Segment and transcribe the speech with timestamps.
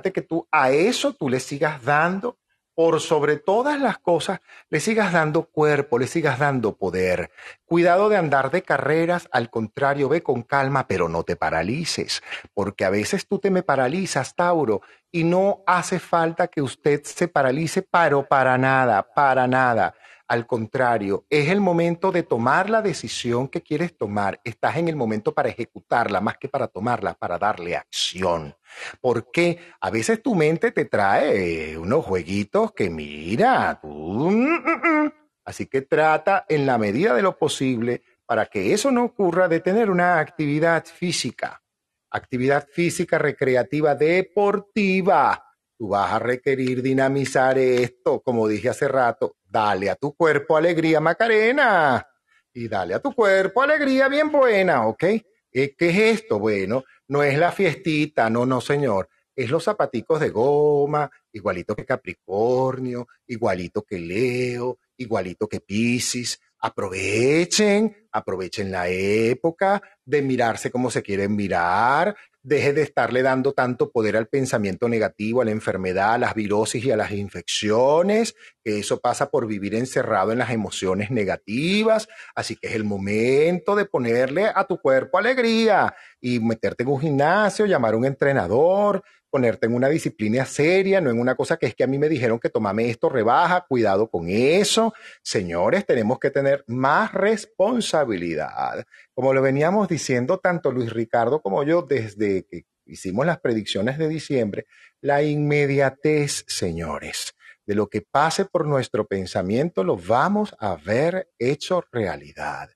[0.00, 2.38] que tú a eso tú le sigas dando
[2.74, 7.30] por sobre todas las cosas, le sigas dando cuerpo, le sigas dando poder.
[7.66, 12.22] Cuidado de andar de carreras, al contrario, ve con calma, pero no te paralices,
[12.54, 14.80] porque a veces tú te me paralizas, Tauro,
[15.12, 19.94] y no hace falta que usted se paralice, pero para nada, para nada.
[20.30, 24.40] Al contrario, es el momento de tomar la decisión que quieres tomar.
[24.44, 28.54] Estás en el momento para ejecutarla, más que para tomarla, para darle acción.
[29.00, 33.80] Porque a veces tu mente te trae unos jueguitos que mira.
[33.82, 35.12] Mm, mm, mm.
[35.46, 39.58] Así que trata en la medida de lo posible para que eso no ocurra de
[39.58, 41.60] tener una actividad física,
[42.08, 45.49] actividad física recreativa deportiva
[45.80, 49.36] Tú vas a requerir dinamizar esto, como dije hace rato.
[49.42, 52.06] Dale a tu cuerpo alegría, Macarena.
[52.52, 55.04] Y dale a tu cuerpo alegría bien buena, ¿ok?
[55.50, 56.38] ¿Qué es esto?
[56.38, 59.08] Bueno, no es la fiestita, no, no, señor.
[59.34, 66.38] Es los zapaticos de goma, igualito que Capricornio, igualito que Leo, igualito que Piscis.
[66.62, 73.90] Aprovechen, aprovechen la época de mirarse como se quieren mirar, deje de estarle dando tanto
[73.90, 78.78] poder al pensamiento negativo, a la enfermedad, a las virosis y a las infecciones, que
[78.78, 82.08] eso pasa por vivir encerrado en las emociones negativas.
[82.34, 87.00] Así que es el momento de ponerle a tu cuerpo alegría y meterte en un
[87.00, 91.66] gimnasio, llamar a un entrenador, ponerte en una disciplina seria, no en una cosa que
[91.66, 94.92] es que a mí me dijeron que tomame esto, rebaja, cuidado con eso.
[95.22, 98.84] Señores, tenemos que tener más responsabilidad.
[99.14, 104.08] Como lo veníamos diciendo tanto Luis Ricardo como yo desde que hicimos las predicciones de
[104.08, 104.66] diciembre,
[105.00, 107.34] la inmediatez, señores,
[107.66, 112.70] de lo que pase por nuestro pensamiento lo vamos a ver hecho realidad.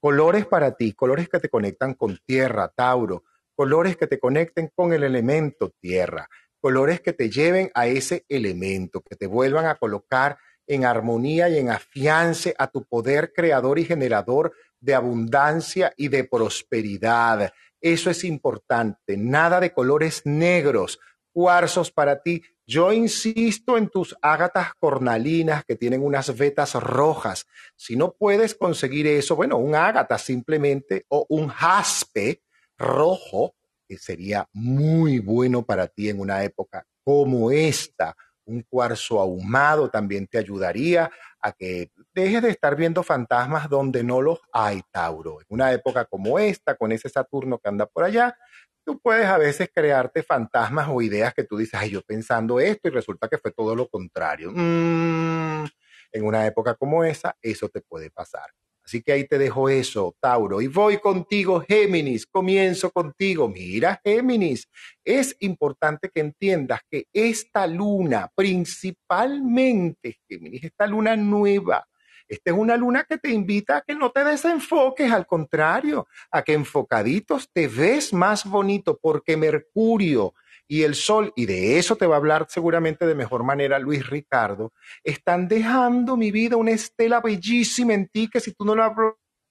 [0.00, 3.22] Colores para ti, colores que te conectan con tierra, Tauro,
[3.60, 6.30] colores que te conecten con el elemento tierra,
[6.62, 11.58] colores que te lleven a ese elemento, que te vuelvan a colocar en armonía y
[11.58, 17.52] en afiance a tu poder creador y generador de abundancia y de prosperidad.
[17.82, 19.18] Eso es importante.
[19.18, 20.98] Nada de colores negros,
[21.30, 22.42] cuarzos para ti.
[22.66, 27.44] Yo insisto en tus ágatas cornalinas que tienen unas vetas rojas.
[27.76, 32.40] Si no puedes conseguir eso, bueno, un ágata simplemente o un jaspe
[32.80, 33.54] rojo,
[33.86, 38.16] que sería muy bueno para ti en una época como esta.
[38.44, 44.20] Un cuarzo ahumado también te ayudaría a que dejes de estar viendo fantasmas donde no
[44.20, 45.40] los hay, Tauro.
[45.40, 48.36] En una época como esta, con ese Saturno que anda por allá,
[48.84, 52.88] tú puedes a veces crearte fantasmas o ideas que tú dices, ay, yo pensando esto
[52.88, 54.50] y resulta que fue todo lo contrario.
[54.52, 55.64] Mm,
[56.12, 58.50] en una época como esa, eso te puede pasar.
[58.90, 60.60] Así que ahí te dejo eso, Tauro.
[60.60, 62.26] Y voy contigo, Géminis.
[62.26, 63.48] Comienzo contigo.
[63.48, 64.68] Mira, Géminis,
[65.04, 71.86] es importante que entiendas que esta luna, principalmente, Géminis, esta luna nueva,
[72.26, 76.42] esta es una luna que te invita a que no te desenfoques, al contrario, a
[76.42, 80.34] que enfocaditos te ves más bonito porque Mercurio
[80.70, 84.08] y el sol, y de eso te va a hablar seguramente de mejor manera Luis
[84.08, 84.72] Ricardo,
[85.02, 88.94] están dejando mi vida una estela bellísima en ti que si tú no la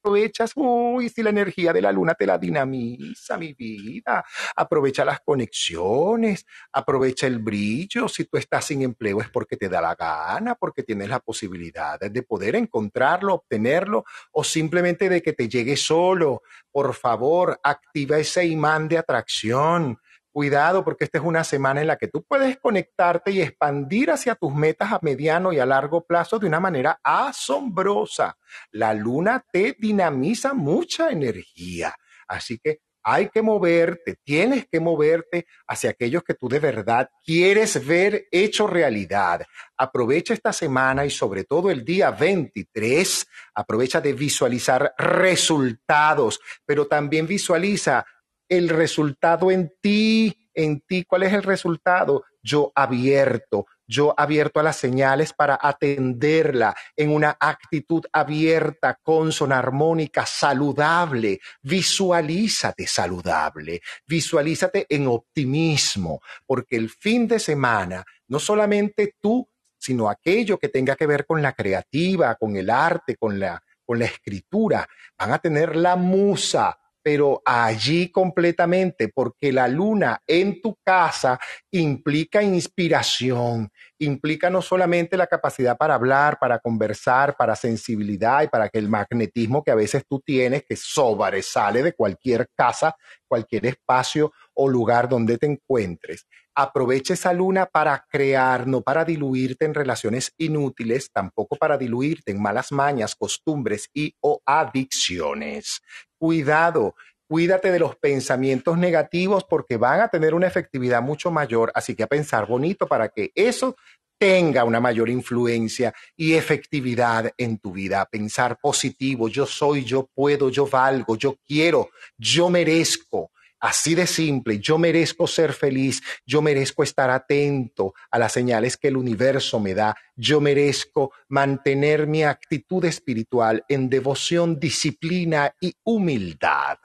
[0.02, 4.24] aprovechas, uy, si la energía de la luna te la dinamiza, mi vida,
[4.56, 9.82] aprovecha las conexiones, aprovecha el brillo, si tú estás sin empleo es porque te da
[9.82, 15.50] la gana, porque tienes la posibilidad de poder encontrarlo, obtenerlo, o simplemente de que te
[15.50, 16.44] llegue solo.
[16.72, 20.00] Por favor, activa ese imán de atracción
[20.32, 24.36] Cuidado porque esta es una semana en la que tú puedes conectarte y expandir hacia
[24.36, 28.38] tus metas a mediano y a largo plazo de una manera asombrosa.
[28.72, 31.96] La luna te dinamiza mucha energía.
[32.28, 37.86] Así que hay que moverte, tienes que moverte hacia aquellos que tú de verdad quieres
[37.86, 39.42] ver hecho realidad.
[39.78, 47.26] Aprovecha esta semana y sobre todo el día 23, aprovecha de visualizar resultados, pero también
[47.26, 48.06] visualiza
[48.50, 52.26] el resultado en ti, en ti, ¿cuál es el resultado?
[52.42, 60.26] Yo abierto, yo abierto a las señales para atenderla en una actitud abierta, consona, armónica,
[60.26, 61.40] saludable.
[61.62, 69.48] Visualízate saludable, visualízate en optimismo, porque el fin de semana, no solamente tú,
[69.78, 73.98] sino aquello que tenga que ver con la creativa, con el arte, con la, con
[73.98, 74.88] la escritura,
[75.18, 81.40] van a tener la musa pero allí completamente, porque la luna en tu casa
[81.72, 83.70] implica inspiración,
[84.00, 88.90] implica no solamente la capacidad para hablar, para conversar, para sensibilidad y para que el
[88.90, 92.96] magnetismo que a veces tú tienes, que sobresale de cualquier casa,
[93.28, 96.26] cualquier espacio o lugar donde te encuentres.
[96.62, 102.42] Aprovecha esa luna para crear, no para diluirte en relaciones inútiles, tampoco para diluirte en
[102.42, 105.80] malas mañas, costumbres y o adicciones.
[106.18, 106.96] Cuidado,
[107.30, 112.04] cuídate de los pensamientos negativos porque van a tener una efectividad mucho mayor, así que
[112.04, 113.78] a pensar bonito para que eso
[114.18, 118.06] tenga una mayor influencia y efectividad en tu vida.
[118.12, 123.32] Pensar positivo, yo soy, yo puedo, yo valgo, yo quiero, yo merezco.
[123.60, 128.88] Así de simple, yo merezco ser feliz, yo merezco estar atento a las señales que
[128.88, 136.78] el universo me da, yo merezco mantener mi actitud espiritual en devoción, disciplina y humildad,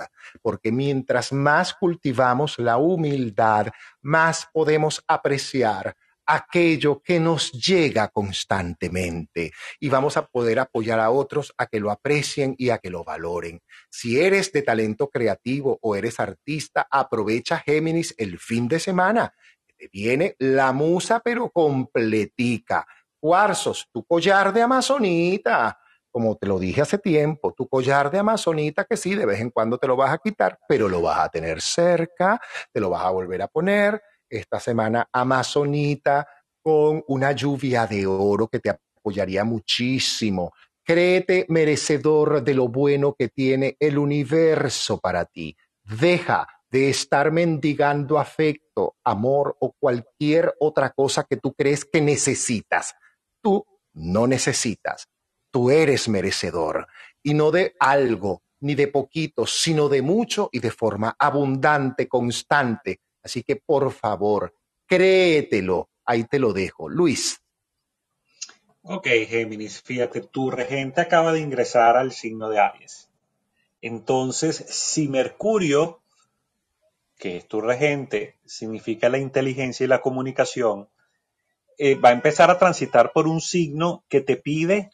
[0.43, 3.69] porque mientras más cultivamos la humildad,
[4.03, 5.95] más podemos apreciar
[6.27, 11.91] aquello que nos llega constantemente y vamos a poder apoyar a otros a que lo
[11.91, 13.61] aprecien y a que lo valoren.
[13.91, 19.35] Si eres de talento creativo o eres artista, aprovecha Géminis el fin de semana.
[19.77, 22.87] Te viene la musa pero completica.
[23.21, 25.79] Cuarzos, tu collar de amazonita.
[26.11, 29.51] Como te lo dije hace tiempo, tu collar de amazonita que sí, de vez en
[29.51, 32.41] cuando te lo vas a quitar, pero lo vas a tener cerca,
[32.73, 34.01] te lo vas a volver a poner
[34.39, 36.27] esta semana amazonita
[36.63, 40.53] con una lluvia de oro que te apoyaría muchísimo.
[40.83, 45.57] Créete merecedor de lo bueno que tiene el universo para ti.
[45.83, 52.95] Deja de estar mendigando afecto, amor o cualquier otra cosa que tú crees que necesitas.
[53.41, 55.07] Tú no necesitas.
[55.51, 56.89] Tú eres merecedor
[57.23, 63.01] y no de algo ni de poquito, sino de mucho y de forma abundante, constante,
[63.25, 64.55] Así que por favor,
[64.87, 65.89] créetelo.
[66.05, 66.89] Ahí te lo dejo.
[66.89, 67.41] Luis.
[68.83, 73.09] Ok, Géminis, fíjate, tu regente acaba de ingresar al signo de Aries.
[73.81, 76.03] Entonces, si Mercurio,
[77.17, 80.91] que es tu regente, significa la inteligencia y la comunicación,
[81.79, 84.91] eh, va a empezar a transitar por un signo que te pide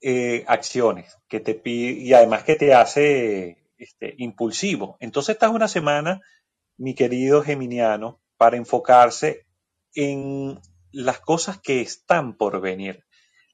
[0.00, 4.96] eh, acciones, que te pide, y además que te hace este, impulsivo.
[4.98, 6.22] Entonces, esta es una semana
[6.76, 9.46] mi querido Geminiano, para enfocarse
[9.94, 10.60] en
[10.92, 13.04] las cosas que están por venir,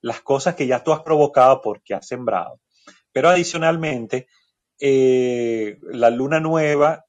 [0.01, 2.61] las cosas que ya tú has provocado porque has sembrado.
[3.13, 4.27] Pero adicionalmente,
[4.81, 7.05] eh, la luna nueva,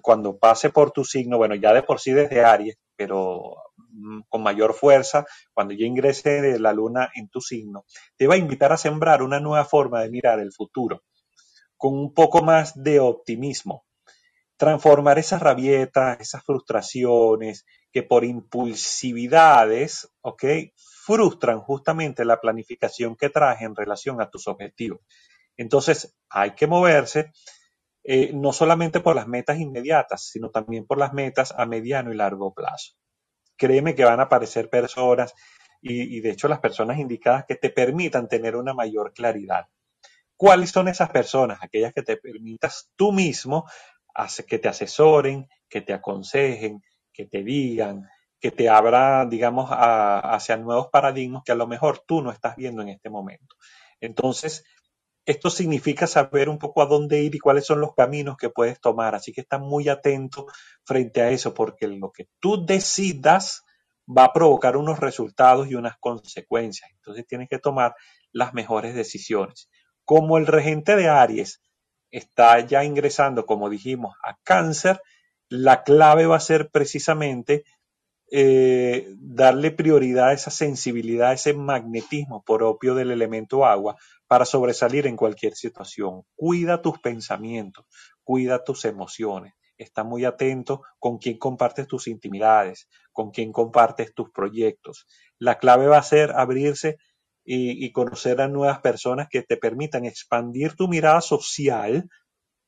[0.00, 3.56] cuando pase por tu signo, bueno, ya de por sí desde Aries, pero
[3.88, 7.84] mm, con mayor fuerza, cuando ya ingrese la luna en tu signo,
[8.16, 11.02] te va a invitar a sembrar una nueva forma de mirar el futuro,
[11.76, 13.85] con un poco más de optimismo,
[14.56, 20.44] transformar esas rabietas, esas frustraciones que por impulsividades, ¿ok?
[21.04, 25.00] Frustran justamente la planificación que traje en relación a tus objetivos.
[25.56, 27.32] Entonces, hay que moverse
[28.04, 32.16] eh, no solamente por las metas inmediatas, sino también por las metas a mediano y
[32.16, 32.94] largo plazo.
[33.56, 35.34] Créeme que van a aparecer personas
[35.80, 39.66] y, y de hecho las personas indicadas que te permitan tener una mayor claridad.
[40.36, 41.58] ¿Cuáles son esas personas?
[41.62, 43.64] Aquellas que te permitas tú mismo
[44.46, 46.82] que te asesoren, que te aconsejen,
[47.12, 48.08] que te digan,
[48.40, 52.82] que te abran, digamos, hacia nuevos paradigmas que a lo mejor tú no estás viendo
[52.82, 53.56] en este momento.
[54.00, 54.64] Entonces,
[55.24, 58.80] esto significa saber un poco a dónde ir y cuáles son los caminos que puedes
[58.80, 59.14] tomar.
[59.14, 60.46] Así que está muy atento
[60.84, 63.64] frente a eso, porque lo que tú decidas
[64.06, 66.90] va a provocar unos resultados y unas consecuencias.
[66.92, 67.94] Entonces tienes que tomar
[68.32, 69.68] las mejores decisiones.
[70.04, 71.60] Como el regente de Aries
[72.16, 75.02] está ya ingresando, como dijimos, a cáncer,
[75.50, 77.64] la clave va a ser precisamente
[78.30, 83.96] eh, darle prioridad a esa sensibilidad, a ese magnetismo propio del elemento agua
[84.26, 86.22] para sobresalir en cualquier situación.
[86.34, 87.84] Cuida tus pensamientos,
[88.24, 89.52] cuida tus emociones.
[89.76, 95.06] Está muy atento con quién compartes tus intimidades, con quién compartes tus proyectos.
[95.38, 96.96] La clave va a ser abrirse
[97.46, 102.08] y, conocer a nuevas personas que te permitan expandir tu mirada social.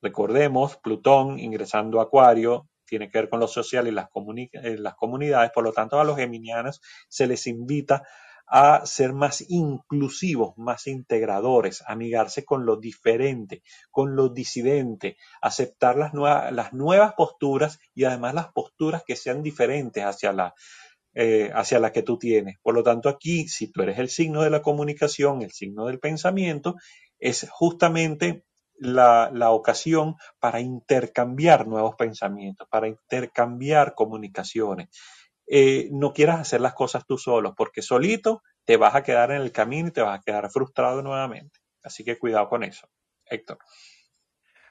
[0.00, 4.94] Recordemos, Plutón ingresando a Acuario tiene que ver con lo social y las, eh, las
[4.94, 8.02] comunidades, por lo tanto a los geminianos se les invita
[8.50, 16.14] a ser más inclusivos, más integradores, amigarse con lo diferente, con lo disidente, aceptar las,
[16.14, 20.54] las nuevas posturas y además las posturas que sean diferentes hacia la,
[21.20, 22.58] eh, hacia la que tú tienes.
[22.62, 25.98] Por lo tanto, aquí, si tú eres el signo de la comunicación, el signo del
[25.98, 26.76] pensamiento,
[27.18, 28.44] es justamente
[28.76, 34.90] la, ocasión para intercambiar nuevos pensamientos, para intercambiar comunicaciones.
[35.48, 39.42] Eh, no quieras hacer las cosas tú solo, porque solito te vas a quedar en
[39.42, 41.58] el camino y te vas a quedar frustrado nuevamente.
[41.82, 42.86] Así que cuidado con eso.
[43.24, 43.58] Héctor.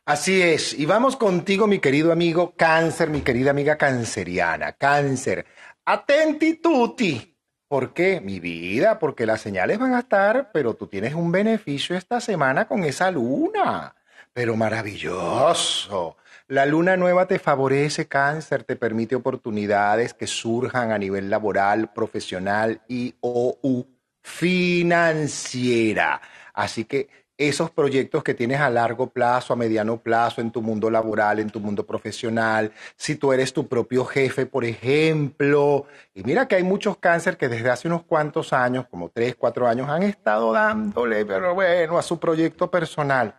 [0.07, 5.45] Así es, y vamos contigo, mi querido amigo cáncer, mi querida amiga canceriana, cáncer.
[5.89, 7.33] Atenti tutti.
[7.65, 8.19] ¿Por qué?
[8.19, 12.67] Mi vida, porque las señales van a estar, pero tú tienes un beneficio esta semana
[12.67, 13.95] con esa luna.
[14.33, 16.17] Pero maravilloso.
[16.49, 22.81] La luna nueva te favorece cáncer, te permite oportunidades que surjan a nivel laboral, profesional
[22.89, 23.57] y o
[24.21, 26.19] financiera.
[26.53, 30.89] Así que esos proyectos que tienes a largo plazo, a mediano plazo, en tu mundo
[30.89, 35.85] laboral, en tu mundo profesional, si tú eres tu propio jefe, por ejemplo.
[36.13, 39.67] Y mira que hay muchos cáncer que desde hace unos cuantos años, como tres, cuatro
[39.67, 43.35] años, han estado dándole, pero bueno, a su proyecto personal.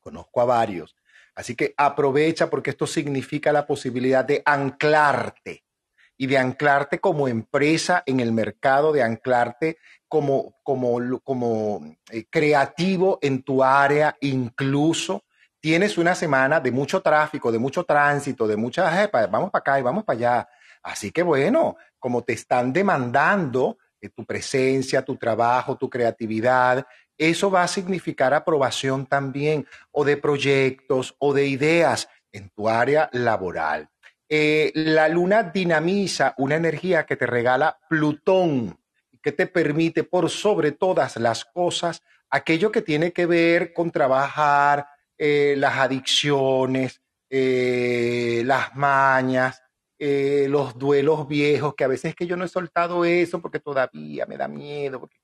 [0.00, 0.94] Conozco a varios.
[1.34, 5.65] Así que aprovecha porque esto significa la posibilidad de anclarte
[6.16, 13.18] y de anclarte como empresa en el mercado, de anclarte como, como, como eh, creativo
[13.22, 15.24] en tu área, incluso
[15.60, 19.82] tienes una semana de mucho tráfico, de mucho tránsito, de muchas, vamos para acá y
[19.82, 20.48] vamos para allá.
[20.82, 26.86] Así que bueno, como te están demandando eh, tu presencia, tu trabajo, tu creatividad,
[27.18, 33.08] eso va a significar aprobación también o de proyectos o de ideas en tu área
[33.12, 33.88] laboral.
[34.28, 38.76] Eh, la luna dinamiza una energía que te regala Plutón
[39.22, 44.86] que te permite por sobre todas las cosas aquello que tiene que ver con trabajar
[45.18, 49.62] eh, las adicciones, eh, las mañas,
[49.98, 54.26] los duelos viejos, que a veces es que yo no he soltado eso porque todavía
[54.26, 55.16] me da miedo, porque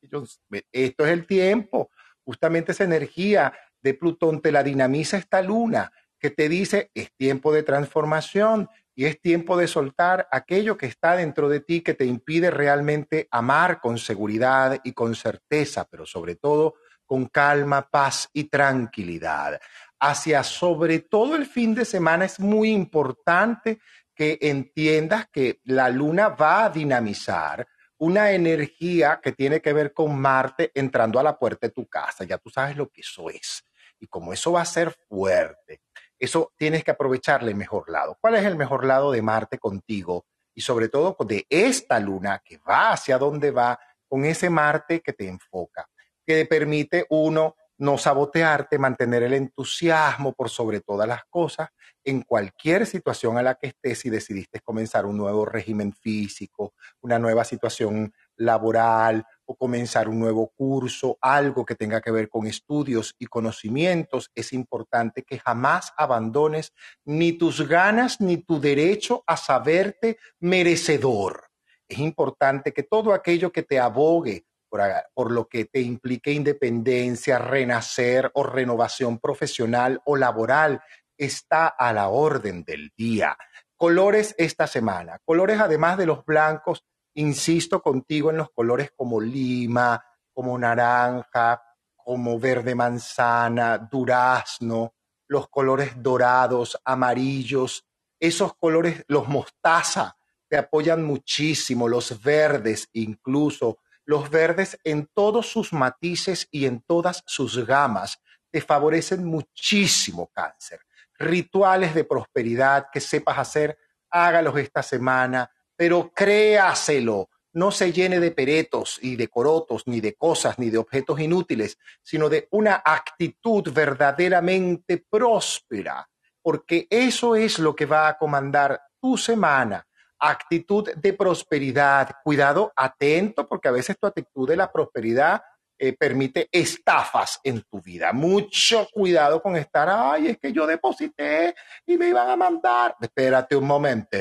[0.73, 1.90] esto es el tiempo,
[2.25, 5.92] justamente esa energía de Plutón te la dinamiza esta luna
[6.23, 11.16] que te dice es tiempo de transformación, y es tiempo de soltar aquello que está
[11.16, 16.37] dentro de ti que te impide realmente amar con seguridad y con certeza, pero sobre
[16.37, 16.75] todo
[17.06, 19.61] con calma, paz y tranquilidad.
[19.99, 23.78] Hacia sobre todo el fin de semana es muy importante
[24.14, 27.66] que entiendas que la luna va a dinamizar
[27.99, 32.25] una energía que tiene que ver con Marte entrando a la puerta de tu casa.
[32.25, 33.64] Ya tú sabes lo que eso es.
[34.00, 35.82] Y como eso va a ser fuerte,
[36.25, 38.17] eso tienes que aprovecharle mejor lado.
[38.21, 40.26] ¿Cuál es el mejor lado de Marte contigo?
[40.55, 45.12] Y sobre todo de esta luna que va hacia donde va con ese Marte que
[45.12, 45.88] te enfoca,
[46.25, 51.71] que te permite uno no sabotearte, mantener el entusiasmo por sobre todas las cosas
[52.05, 57.19] en cualquier situación a la que estés si decidiste comenzar un nuevo régimen físico, una
[57.19, 63.15] nueva situación laboral o comenzar un nuevo curso, algo que tenga que ver con estudios
[63.19, 66.73] y conocimientos, es importante que jamás abandones
[67.05, 71.49] ni tus ganas ni tu derecho a saberte merecedor.
[71.89, 74.81] Es importante que todo aquello que te abogue por,
[75.12, 80.81] por, lo que te implique independencia, renacer o renovación profesional o laboral
[81.19, 83.37] está a la orden del día.
[83.77, 85.19] Colores esta semana.
[85.25, 90.02] Colores además de los blancos insisto contigo en los colores como lima,
[90.33, 91.62] como naranja,
[91.97, 94.95] como verde manzana, durazno,
[95.28, 97.87] los colores dorados, amarillos,
[98.19, 100.16] esos colores, los mostaza,
[100.49, 107.23] te apoyan muchísimo, los verdes incluso, los verdes en todos sus matices y en todas
[107.26, 110.81] sus gamas, te favorecen muchísimo cáncer.
[111.19, 113.78] Rituales de prosperidad que sepas hacer,
[114.11, 115.50] hágalos esta semana
[115.83, 117.29] pero créaselo.
[117.55, 121.77] No se llene de peretos y de corotos, ni de cosas, ni de objetos inútiles,
[122.05, 126.09] sino de una actitud verdaderamente próspera,
[126.41, 129.85] porque eso es lo que va a comandar tu semana.
[130.21, 132.11] Actitud de prosperidad.
[132.23, 135.43] Cuidado, atento, porque a veces tu actitud de la prosperidad
[135.77, 138.12] eh, permite estafas en tu vida.
[138.12, 142.95] Mucho cuidado con estar, ay, es que yo deposité y me iban a mandar.
[143.01, 144.17] Espérate un momento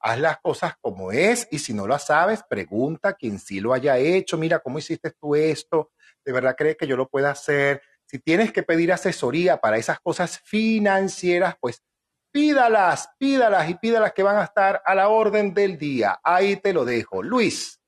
[0.00, 3.72] haz las cosas como es y si no lo sabes, pregunta a quien sí lo
[3.72, 5.90] haya hecho, mira, ¿cómo hiciste tú esto?
[6.24, 7.82] ¿De verdad crees que yo lo pueda hacer?
[8.06, 11.82] Si tienes que pedir asesoría para esas cosas financieras, pues
[12.30, 16.20] pídalas, pídalas y pídalas que van a estar a la orden del día.
[16.22, 17.22] Ahí te lo dejo.
[17.22, 17.80] Luis.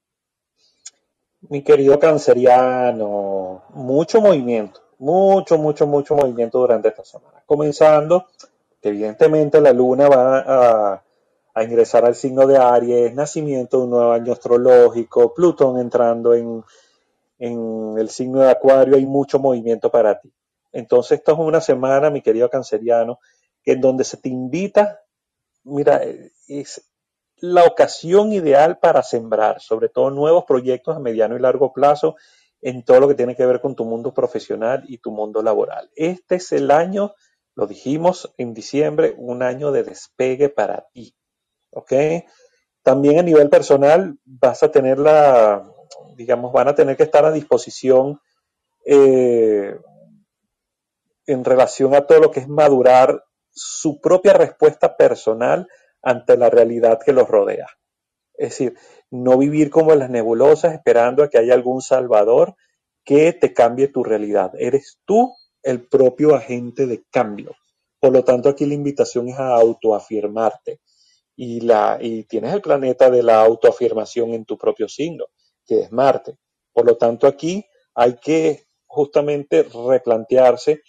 [1.51, 7.43] Mi querido canceriano, mucho movimiento, mucho, mucho, mucho movimiento durante esta semana.
[7.47, 8.27] Comenzando,
[8.83, 10.39] evidentemente la luna va
[10.95, 11.05] a
[11.59, 16.65] a ingresar al signo de Aries, nacimiento de un nuevo año astrológico, Plutón entrando en,
[17.41, 20.33] el signo de Acuario, hay mucho movimiento para ti.
[20.73, 23.21] Entonces, esto es una semana, mi querido canceriano,
[23.65, 25.01] en donde se te invita,
[25.65, 26.01] mira,
[26.49, 26.91] es
[27.37, 32.17] la ocasión ideal para sembrar, sobre todo nuevos proyectos a mediano y largo plazo
[32.61, 35.91] en todo lo que tiene que ver con tu mundo profesional y tu mundo laboral.
[35.95, 37.15] Este es el año
[37.55, 41.18] Lo dijimos en diciembre, un año de despegue para ti.
[41.79, 41.93] ¿Ok?
[42.83, 45.63] También a nivel personal vas a tener la,
[46.17, 48.21] digamos, van a tener que estar a disposición
[48.85, 49.79] eh,
[51.27, 55.69] en relación a todo lo que es madurar su propia respuesta personal
[56.03, 57.69] ante la realidad que los rodea.
[58.35, 58.75] Es decir,
[59.11, 62.57] no vivir como las nebulosas esperando a que haya algún salvador
[63.05, 64.53] que te cambie tu realidad.
[64.59, 65.33] Eres tú
[65.63, 67.55] el propio agente de cambio.
[68.01, 70.81] Por lo tanto, aquí la invitación es a autoafirmarte.
[71.41, 75.27] Y, la, y tienes el planeta de la autoafirmación en tu propio signo,
[75.65, 76.37] que es Marte.
[76.73, 77.65] Por lo tanto, aquí
[77.95, 80.83] hay que justamente replantearse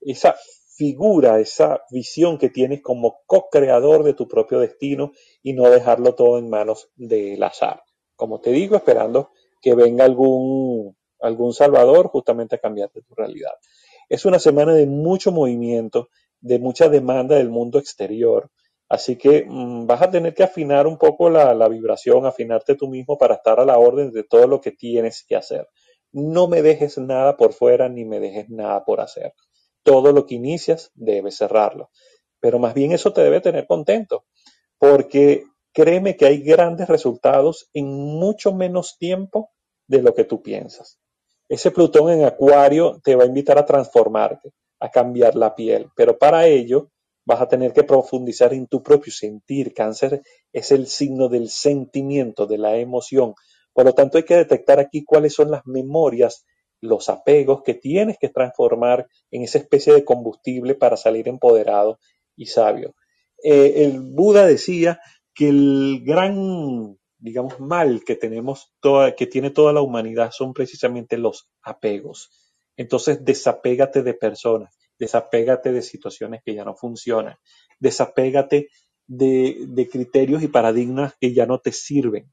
[0.00, 0.36] esa
[0.76, 5.10] figura, esa visión que tienes como co-creador de tu propio destino
[5.42, 7.82] y no dejarlo todo en manos del azar.
[8.14, 13.54] Como te digo, esperando que venga algún, algún salvador justamente a cambiarte tu realidad.
[14.08, 16.10] Es una semana de mucho movimiento,
[16.40, 18.52] de mucha demanda del mundo exterior.
[18.88, 22.88] Así que mm, vas a tener que afinar un poco la, la vibración, afinarte tú
[22.88, 25.68] mismo para estar a la orden de todo lo que tienes que hacer.
[26.12, 29.32] No me dejes nada por fuera ni me dejes nada por hacer.
[29.82, 31.90] Todo lo que inicias debes cerrarlo.
[32.40, 34.24] Pero más bien eso te debe tener contento,
[34.78, 39.50] porque créeme que hay grandes resultados en mucho menos tiempo
[39.88, 40.98] de lo que tú piensas.
[41.48, 46.18] Ese Plutón en Acuario te va a invitar a transformarte, a cambiar la piel, pero
[46.18, 46.90] para ello
[47.26, 49.74] vas a tener que profundizar en tu propio sentir.
[49.74, 53.34] Cáncer es el signo del sentimiento, de la emoción.
[53.74, 56.46] Por lo tanto, hay que detectar aquí cuáles son las memorias,
[56.80, 61.98] los apegos que tienes que transformar en esa especie de combustible para salir empoderado
[62.36, 62.94] y sabio.
[63.42, 65.00] Eh, el Buda decía
[65.34, 71.16] que el gran digamos, mal que tenemos, toda, que tiene toda la humanidad son precisamente
[71.16, 72.30] los apegos.
[72.76, 77.36] Entonces, desapégate de personas, desapégate de situaciones que ya no funcionan,
[77.78, 78.68] desapégate
[79.06, 82.32] de, de criterios y paradigmas que ya no te sirven.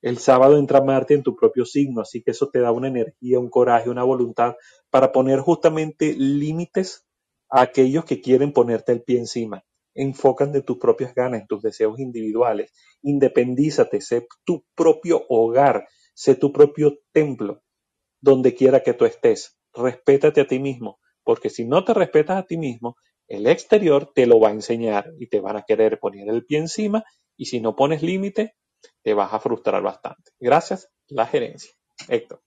[0.00, 3.38] El sábado entra Marte en tu propio signo, así que eso te da una energía,
[3.38, 4.54] un coraje, una voluntad
[4.90, 7.06] para poner justamente límites
[7.50, 9.64] a aquellos que quieren ponerte el pie encima
[9.98, 12.72] enfocan de tus propias ganas, en tus deseos individuales.
[13.02, 17.62] Independízate, sé tu propio hogar, sé tu propio templo,
[18.20, 19.58] donde quiera que tú estés.
[19.74, 24.24] Respétate a ti mismo, porque si no te respetas a ti mismo, el exterior te
[24.24, 27.04] lo va a enseñar y te van a querer poner el pie encima
[27.36, 28.54] y si no pones límite,
[29.02, 30.30] te vas a frustrar bastante.
[30.40, 31.70] Gracias, la gerencia.
[32.08, 32.40] Héctor.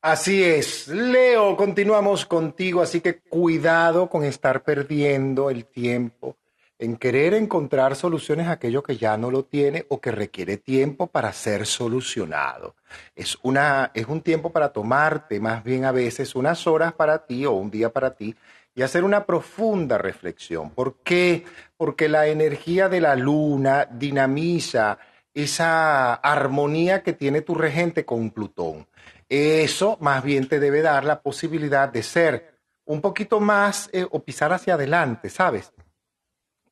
[0.00, 0.88] Así es.
[0.88, 6.36] Leo, continuamos contigo, así que cuidado con estar perdiendo el tiempo
[6.78, 11.06] en querer encontrar soluciones a aquello que ya no lo tiene o que requiere tiempo
[11.06, 12.74] para ser solucionado.
[13.14, 17.46] Es, una, es un tiempo para tomarte más bien a veces unas horas para ti
[17.46, 18.34] o un día para ti
[18.74, 20.70] y hacer una profunda reflexión.
[20.70, 21.44] ¿Por qué?
[21.78, 24.98] Porque la energía de la luna dinamiza
[25.32, 28.86] esa armonía que tiene tu regente con Plutón.
[29.28, 34.22] Eso más bien te debe dar la posibilidad de ser un poquito más eh, o
[34.22, 35.72] pisar hacia adelante, ¿sabes?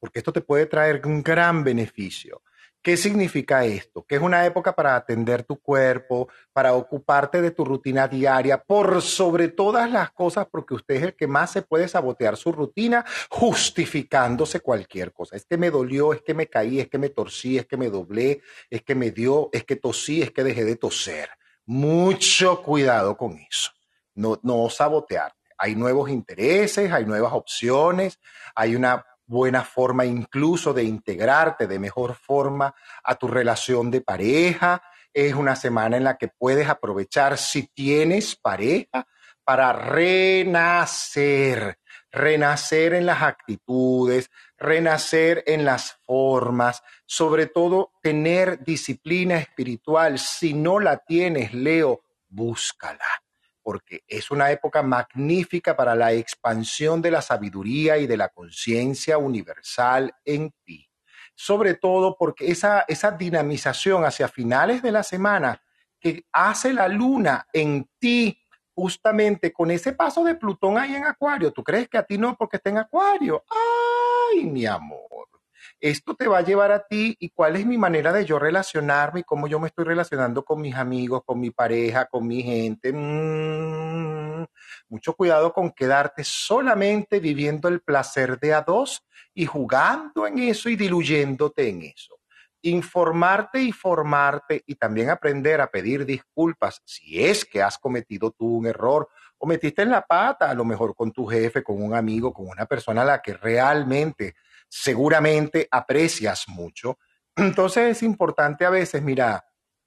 [0.05, 2.43] Porque esto te puede traer un gran beneficio.
[2.83, 4.05] ¿Qué significa esto?
[4.05, 9.01] Que es una época para atender tu cuerpo, para ocuparte de tu rutina diaria, por
[9.01, 13.03] sobre todas las cosas, porque usted es el que más se puede sabotear su rutina
[13.31, 15.37] justificándose cualquier cosa.
[15.37, 17.89] Es que me dolió, es que me caí, es que me torcí, es que me
[17.89, 21.31] doblé, es que me dio, es que tosí, es que dejé de toser.
[21.65, 23.71] Mucho cuidado con eso.
[24.15, 25.39] No, no sabotearte.
[25.57, 28.21] Hay nuevos intereses, hay nuevas opciones,
[28.55, 34.83] hay una buena forma incluso de integrarte de mejor forma a tu relación de pareja.
[35.13, 39.07] Es una semana en la que puedes aprovechar si tienes pareja
[39.45, 40.59] para renacer,
[42.11, 50.19] renacer en las actitudes, renacer en las formas, sobre todo tener disciplina espiritual.
[50.19, 53.23] Si no la tienes, Leo, búscala,
[53.65, 59.17] porque es una época magnífica para la expansión de la sabiduría y de la conciencia
[59.17, 60.87] universal en ti.
[61.35, 65.61] Sobre todo porque esa, esa dinamización hacia finales de la semana
[65.99, 68.39] que hace la luna en ti,
[68.75, 72.37] justamente con ese paso de Plutón ahí en Acuario, ¿tú crees que a ti no
[72.37, 73.43] porque está en Acuario?
[73.49, 75.29] ay, mi amor,
[75.81, 79.21] esto te va a llevar a ti y cuál es mi manera de yo relacionarme
[79.21, 82.93] y cómo yo me estoy relacionando con mis amigos, con mi pareja, con mi gente.
[82.93, 84.45] Mm,
[84.89, 90.69] mucho cuidado con quedarte solamente viviendo el placer de a dos y jugando en eso
[90.69, 92.19] y diluyéndote en eso.
[92.63, 98.57] Informarte y formarte y también aprender a pedir disculpas si es que has cometido tú
[98.57, 101.95] un error o metiste en la pata, a lo mejor con tu jefe, con un
[101.95, 104.35] amigo, con una persona a la que realmente,
[104.75, 106.99] seguramente aprecias mucho.
[107.37, 109.45] Entonces es importante a veces, mira,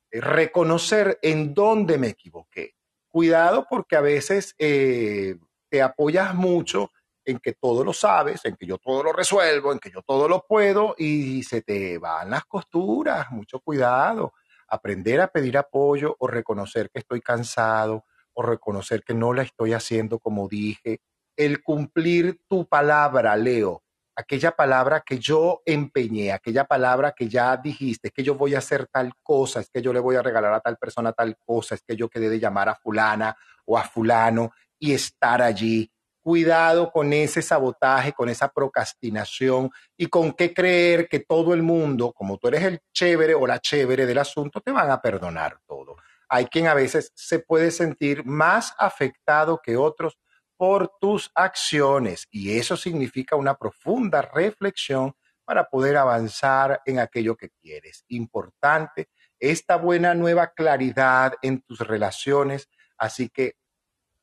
[0.10, 2.76] reconocer en dónde me equivoqué.
[3.10, 5.36] Cuidado porque a veces eh,
[5.70, 6.92] te apoyas mucho
[7.26, 10.30] en que todo lo sabes, en que yo todo lo resuelvo, en que yo todo
[10.30, 13.30] lo puedo y se te van las costuras.
[13.32, 14.34] Mucho cuidado.
[14.70, 19.74] Aprender a pedir apoyo o reconocer que estoy cansado o reconocer que no la estoy
[19.74, 21.02] haciendo como dije.
[21.36, 23.84] El cumplir tu palabra, Leo,
[24.18, 28.58] aquella palabra que yo empeñé, aquella palabra que ya dijiste, es que yo voy a
[28.58, 31.76] hacer tal cosa, es que yo le voy a regalar a tal persona tal cosa,
[31.76, 36.92] es que yo quedé de llamar a fulana o a fulano y estar allí cuidado
[36.92, 42.38] con ese sabotaje, con esa procrastinación y con qué creer que todo el mundo, como
[42.38, 45.96] tú eres el chévere o la chévere del asunto, te van a perdonar todo.
[46.28, 50.18] Hay quien a veces se puede sentir más afectado que otros
[50.58, 55.16] por tus acciones y eso significa una profunda reflexión
[55.46, 58.04] para poder avanzar en aquello que quieres.
[58.10, 59.08] Importante
[59.40, 63.56] esta buena nueva claridad en tus relaciones, así que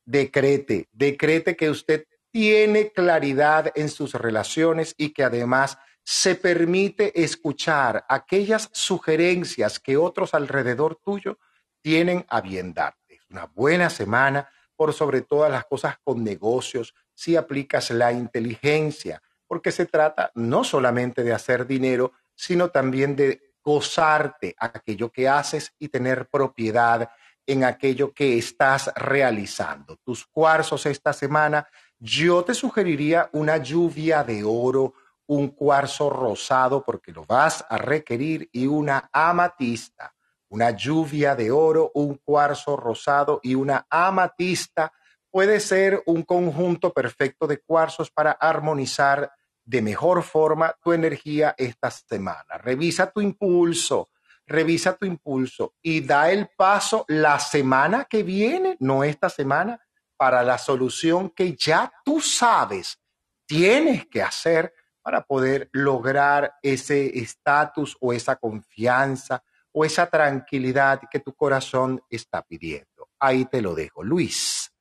[0.05, 8.05] decrete, decrete que usted tiene claridad en sus relaciones y que además se permite escuchar
[8.07, 11.39] aquellas sugerencias que otros alrededor tuyo
[11.81, 13.21] tienen a bien darte.
[13.29, 19.71] Una buena semana por sobre todas las cosas con negocios, si aplicas la inteligencia, porque
[19.71, 25.89] se trata no solamente de hacer dinero, sino también de gozarte aquello que haces y
[25.89, 27.09] tener propiedad
[27.47, 29.97] en aquello que estás realizando.
[29.97, 31.67] Tus cuarzos esta semana,
[31.99, 34.93] yo te sugeriría una lluvia de oro,
[35.27, 40.14] un cuarzo rosado porque lo vas a requerir y una amatista.
[40.49, 44.93] Una lluvia de oro, un cuarzo rosado y una amatista
[45.31, 49.31] puede ser un conjunto perfecto de cuarzos para armonizar
[49.63, 52.57] de mejor forma tu energía esta semana.
[52.57, 54.09] Revisa tu impulso,
[54.45, 59.81] revisa tu impulso y da el paso la semana que viene, no esta semana,
[60.15, 62.99] para la solución que ya tú sabes
[63.45, 69.43] tienes que hacer para poder lograr ese estatus o esa confianza
[69.77, 73.09] o esa tranquilidad que tu corazón está pidiendo.
[73.19, 74.71] Ahí te lo dejo, Luis.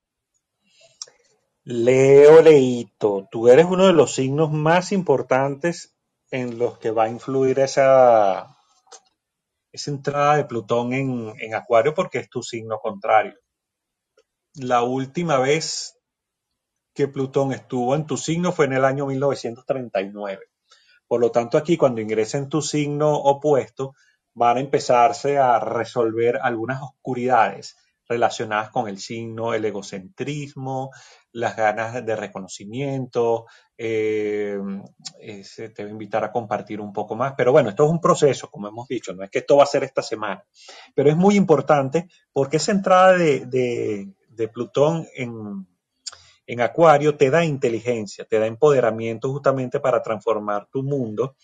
[1.64, 5.96] Leo Leito, tú eres uno de los signos más importantes
[6.30, 8.56] en los que va a influir esa
[9.72, 13.36] esa entrada de Plutón en, Acuario porque es tu signo contrario.
[14.54, 15.98] La última vez
[16.94, 20.44] que Plutón estuvo en tu signo fue en el año 1939.
[21.08, 23.94] Por lo tanto, aquí cuando ingresa en tu signo opuesto,
[24.34, 30.90] van a empezarse a resolver algunas oscuridades relacionadas con el signo, el egocentrismo,
[31.32, 33.46] las ganas de reconocimiento,
[33.78, 34.58] eh,
[35.74, 37.34] te voy a invitar a compartir un poco más.
[37.36, 39.68] Pero bueno, esto es un proceso, como hemos dicho, no es que esto va a
[39.68, 40.44] ser esta semana,
[40.94, 44.12] pero es muy importante porque esa entrada de,
[44.52, 45.66] Plutón en,
[46.46, 51.36] en Acuario te da inteligencia, te da empoderamiento justamente para transformar tu mundo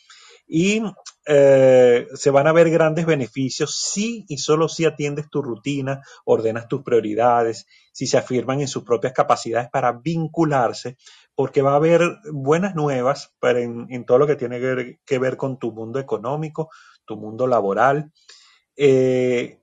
[0.52, 0.82] y
[1.26, 6.66] eh, se van a ver grandes beneficios si y solo si atiendes tu rutina, ordenas
[6.66, 10.96] tus prioridades, si se afirman en sus propias capacidades para vincularse,
[11.36, 14.58] porque va a haber buenas nuevas para en, todo lo que tiene
[15.04, 16.68] que ver, con tu mundo económico,
[17.04, 18.10] tu mundo laboral.
[18.74, 19.60] Eh,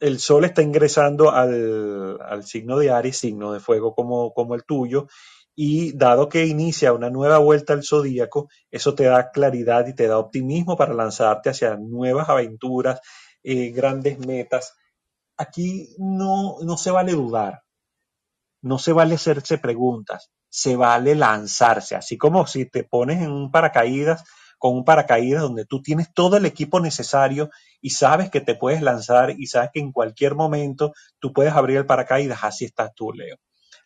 [0.00, 5.06] el Sol está ingresando al, signo de Aries, signo de fuego como, como el tuyo,
[5.56, 10.06] y dado que inicia una nueva vuelta al zodíaco, eso te da claridad y te
[10.06, 13.00] da optimismo para lanzarte hacia nuevas aventuras,
[13.42, 14.74] eh, grandes metas.
[15.38, 17.62] Aquí no, no se vale dudar,
[18.62, 23.50] no se vale hacerse preguntas, se vale lanzarse, así como si te pones en un
[23.50, 24.24] paracaídas,
[24.58, 28.82] con un paracaídas donde tú tienes todo el equipo necesario y sabes que te puedes
[28.82, 33.12] lanzar y sabes que en cualquier momento tú puedes abrir el paracaídas, así estás tú,
[33.12, 33.36] Leo.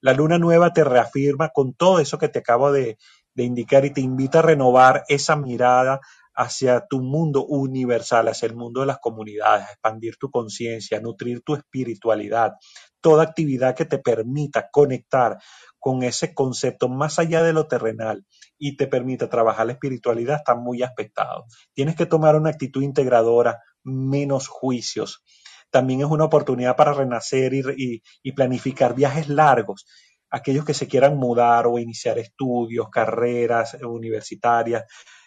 [0.01, 2.97] La luna nueva te reafirma con todo eso que te acabo de,
[3.37, 6.01] indicar y te invita a renovar esa mirada
[6.35, 11.55] hacia tu mundo universal, hacia el mundo de las comunidades, expandir tu conciencia, nutrir tu
[11.55, 12.53] espiritualidad,
[13.01, 15.39] toda actividad que te permita conectar
[15.79, 18.27] con ese concepto más allá de lo terrenal
[18.59, 21.47] y te permita trabajar la espiritualidad está muy aspectado.
[21.73, 25.25] Tienes que tomar una actitud integradora, menos juicios,
[25.71, 28.03] también es una oportunidad para renacer y,
[28.33, 29.87] planificar viajes largos.
[30.31, 34.85] Aquellos que se quieran mudar o iniciar estudios, carreras universitarias,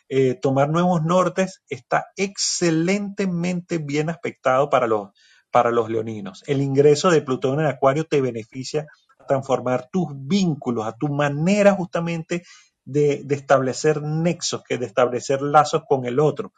[0.09, 5.09] eh, tomar nuevos nortes está excelentemente bien aspectado para los,
[5.51, 6.43] para los leoninos.
[6.47, 8.85] El ingreso de Plutón en Acuario te beneficia
[9.27, 12.43] transformar tus vínculos, a tu manera justamente
[12.85, 16.53] de, de establecer nexos, que de establecer lazos con el otro.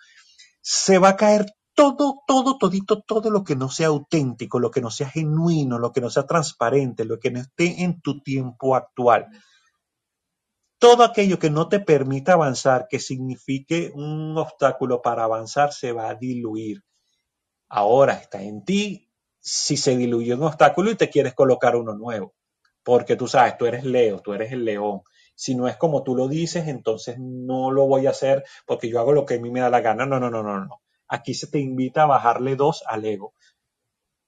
[0.62, 1.46] Se va a caer
[1.76, 5.92] todo, todo, todito, todo lo que no sea auténtico, lo que no sea genuino, lo
[5.92, 9.28] que no sea transparente, lo que no esté en tu tiempo actual.
[10.80, 16.10] Todo aquello que no te permita avanzar, que signifique un obstáculo para avanzar, se va
[16.10, 16.84] a diluir.
[17.70, 22.34] Ahora está en ti si se diluye un obstáculo y te quieres colocar uno nuevo.
[22.84, 25.02] Porque tú sabes, tú eres Leo, tú eres el león.
[25.36, 29.00] Si no es como tú lo dices, entonces no lo voy a hacer porque yo
[29.00, 30.06] hago lo que a mí me da la gana.
[30.06, 30.85] No, no, no, no, no.
[31.08, 33.34] Aquí se te invita a bajarle dos al ego.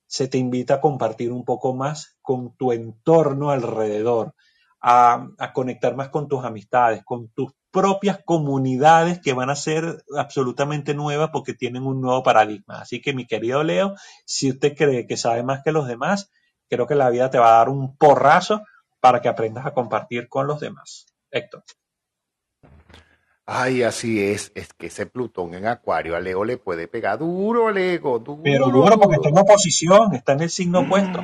[0.07, 4.35] Se te invita a compartir un poco más con tu entorno alrededor,
[4.81, 10.93] a, conectar más con tus amistades, con tus propias comunidades que van a ser absolutamente
[10.93, 12.81] nuevas porque tienen un nuevo paradigma.
[12.81, 16.31] Así que mi querido Leo, si usted cree que sabe más que los demás,
[16.69, 18.63] creo que la vida te va a dar un porrazo
[18.99, 21.07] para que aprendas a compartir con los demás.
[21.31, 21.63] Héctor.
[23.49, 27.71] Ay, así es, es que ese Plutón en Acuario a Leo le puede pegar duro,
[27.71, 28.41] Leo, duro.
[28.43, 31.23] Pero duro porque está en oposición, está en el signo opuesto.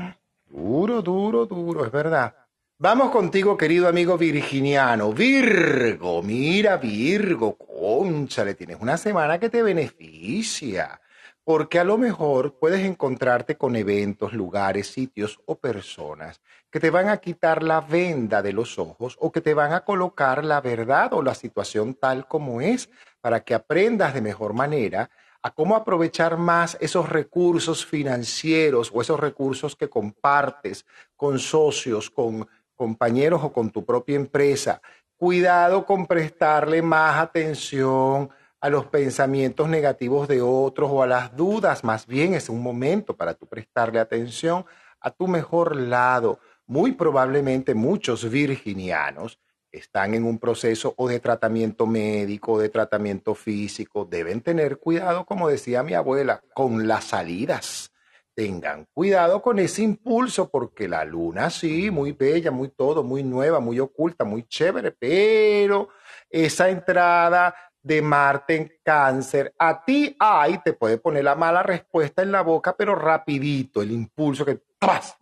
[0.50, 2.34] Duro, duro, duro, es verdad.
[2.78, 5.12] Vamos contigo, querido amigo virginiano.
[5.12, 11.02] Virgo, mira, Virgo, concha, le tienes una semana que te beneficia
[11.44, 17.10] porque a lo mejor puedes encontrarte con eventos, lugares, sitios o personas que te van
[17.10, 21.14] a quitar la venda de los ojos o que te van a colocar la verdad
[21.14, 25.10] o la situación tal como es para que aprendas de mejor manera
[25.42, 30.86] a cómo aprovechar más esos recursos financieros o esos recursos que compartes
[31.18, 34.82] con socios, con compañeros o con tu propia empresa.
[35.18, 38.30] Cuidado con prestarle más atención
[38.64, 43.14] a los pensamientos negativos de otros o a las dudas, más bien es un momento
[43.14, 44.66] para tú prestarle atención
[45.02, 46.40] a tu mejor lado.
[46.66, 49.38] Muy probablemente muchos virginianos
[49.70, 55.26] están en un proceso o de tratamiento médico, o de tratamiento físico, deben tener cuidado,
[55.26, 57.92] como decía mi abuela, con las salidas.
[58.34, 63.60] Tengan cuidado con ese impulso, porque la luna sí, muy bella, muy todo, muy nueva,
[63.60, 65.90] muy oculta, muy chévere, pero
[66.30, 72.22] esa entrada de Marte en cáncer, a ti, ay, te puede poner la mala respuesta
[72.22, 75.18] en la boca, pero rapidito, el impulso que, ¡tras!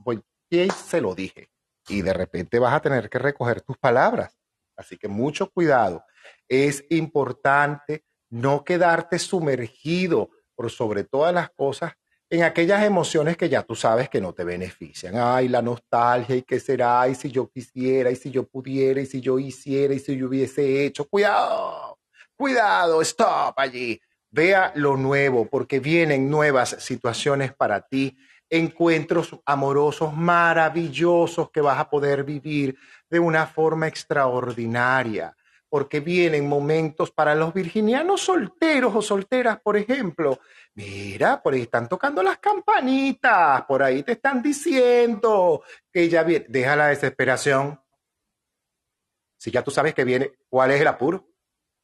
[0.49, 1.49] y se lo dije.
[1.87, 4.37] Y de repente vas a tener que recoger tus palabras.
[4.75, 6.03] Así que mucho cuidado.
[6.47, 11.93] Es importante no quedarte sumergido por sobre todas las cosas
[12.29, 15.15] en aquellas emociones que ya tú sabes que no te benefician.
[15.17, 19.05] Ay, la nostalgia, y qué será, y si yo quisiera, y si yo pudiera, y
[19.05, 21.05] si yo hiciera, y si yo hubiese hecho.
[21.05, 21.90] Cuidado
[22.41, 24.01] Cuidado, stop allí.
[24.31, 28.17] Vea lo nuevo porque vienen nuevas situaciones para ti,
[28.49, 32.75] encuentros amorosos maravillosos que vas a poder vivir
[33.07, 35.37] de una forma extraordinaria,
[35.69, 40.39] porque vienen momentos para los virginianos solteros o solteras, por ejemplo.
[40.73, 45.61] Mira, por ahí están tocando las campanitas, por ahí te están diciendo
[45.93, 46.47] que ya viene.
[46.49, 47.79] Deja la desesperación.
[49.37, 51.30] Si ya tú sabes que viene, ¿cuál es el apuro?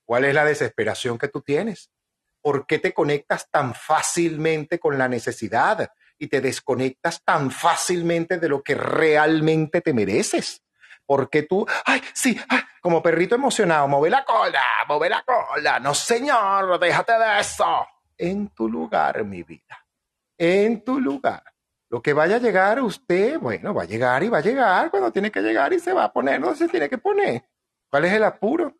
[0.08, 1.92] ¿Cuál es la desesperación que tú tienes?
[2.42, 8.48] ¿Por qué te conectas tan fácilmente con la necesidad y te desconectas tan fácilmente de
[8.48, 10.64] lo que realmente te mereces?
[11.06, 12.40] ¿Por qué tú, ay, sí,
[12.82, 15.78] como perrito emocionado, mueve la cola, mueve la cola.
[15.82, 17.86] No, señor, déjate de eso.
[18.18, 19.86] En tu lugar, mi vida.
[20.38, 21.44] En tu lugar.
[21.90, 25.12] Lo que vaya a llegar usted, bueno, va a llegar y va a llegar cuando
[25.12, 27.44] tiene que llegar y se va a poner donde se tiene que poner.
[27.90, 28.74] ¿Cuál es el apuro?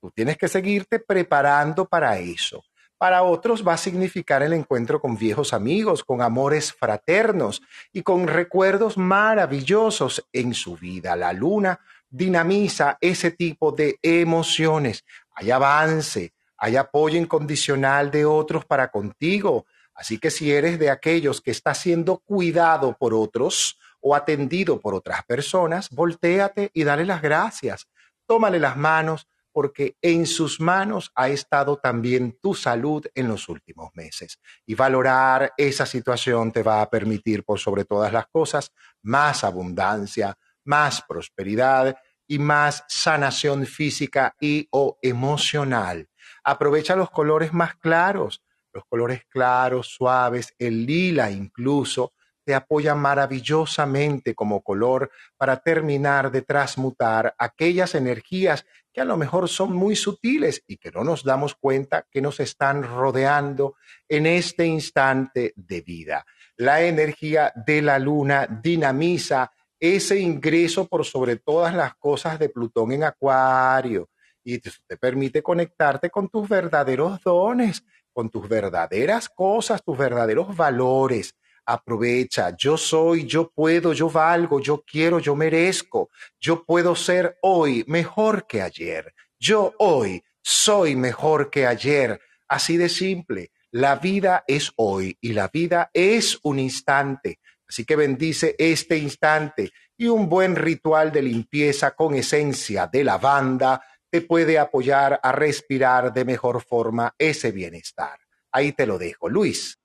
[0.00, 2.64] Tú tienes que seguirte preparando para eso.
[2.98, 8.26] Para otros va a significar el encuentro con viejos amigos, con amores fraternos y con
[8.26, 11.14] recuerdos maravillosos en su vida.
[11.14, 11.78] La luna
[12.10, 15.04] dinamiza ese tipo de emociones.
[15.32, 19.66] Hay avance, hay apoyo incondicional de otros para contigo.
[19.94, 24.94] Así que si eres de aquellos que está siendo cuidado por otros o atendido por
[24.94, 27.86] otras personas, volteate y dale las gracias.
[28.26, 33.90] Tómale las manos, porque en sus manos ha estado también tu salud en los últimos
[33.92, 34.38] meses.
[34.64, 38.70] Y valorar esa situación te va a permitir, por sobre todas las cosas,
[39.02, 41.96] más abundancia, más prosperidad
[42.28, 46.08] y más sanación física y o emocional.
[46.44, 52.12] Aprovecha los colores más claros, los colores claros, suaves, el lila incluso,
[52.48, 58.64] te apoya maravillosamente como color para terminar de transmutar aquellas energías
[58.98, 62.82] a lo mejor son muy sutiles y que no nos damos cuenta que nos están
[62.82, 63.76] rodeando
[64.08, 66.24] en este instante de vida.
[66.56, 72.92] La energía de la luna dinamiza ese ingreso por sobre todas las cosas de Plutón
[72.92, 74.08] en Acuario.
[74.42, 81.34] Y te permite conectarte con tus verdaderos dones, con tus verdaderas cosas, tus verdaderos valores.
[81.70, 86.08] Aprovecha, yo soy, yo puedo, yo valgo, yo quiero, yo merezco,
[86.40, 89.12] yo puedo ser hoy mejor que ayer.
[89.38, 92.22] Yo hoy soy mejor que ayer.
[92.48, 93.50] Así de simple.
[93.70, 97.38] La vida es hoy y la vida es un instante.
[97.68, 103.82] Así que bendice este instante y un buen ritual de limpieza con esencia de lavanda
[104.08, 108.18] te puede apoyar a respirar de mejor forma ese bienestar.
[108.52, 109.77] Ahí te lo dejo, Luis.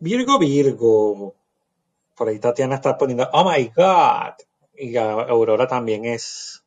[0.00, 1.34] Virgo, Virgo.
[2.16, 4.34] Por ahí Tatiana está poniendo, oh my God.
[4.74, 6.62] Y Aurora también es,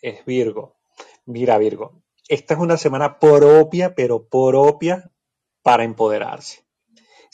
[0.00, 0.74] es Virgo.
[1.26, 5.10] Mira, Virgo, esta es una semana propia, pero propia
[5.62, 6.64] para empoderarse.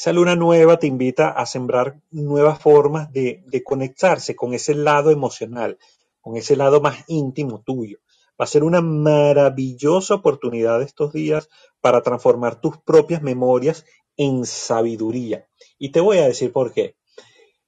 [0.00, 5.78] Esa luna nueva te invita a sembrar nuevas formas de, conectarse con ese lado emocional,
[6.22, 7.98] con ese lado más íntimo tuyo.
[8.40, 11.50] Va a ser una maravillosa oportunidad estos días
[11.82, 13.84] para transformar tus propias memorias
[14.20, 15.48] en sabiduría.
[15.78, 16.94] Y te voy a decir por qué.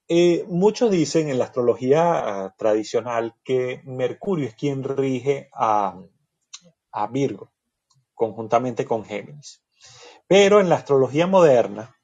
[0.06, 2.02] Eh, muchos dicen en la astrología
[2.44, 5.98] ah, tradicional que Mercurio es quien rige a,
[6.92, 7.50] a Virgo,
[8.12, 9.62] conjuntamente con Géminis.
[10.26, 11.96] Pero en la astrología moderna,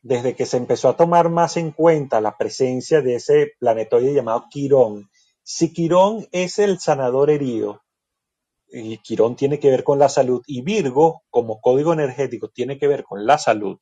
[0.00, 4.46] desde que se empezó a tomar más en cuenta la presencia de ese planetoide llamado
[4.50, 5.10] Quirón,
[5.42, 7.82] si Quirón es el sanador herido,
[8.72, 12.88] y Quirón tiene que ver con la salud, y Virgo, como código energético, tiene que
[12.88, 13.78] ver con la salud,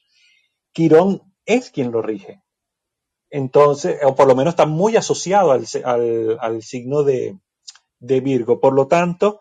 [0.73, 2.43] Quirón es quien lo rige.
[3.31, 7.39] Entonces, o por lo menos está muy asociado al, signo de,
[7.99, 8.61] de Virgo.
[8.61, 9.41] Por lo tanto,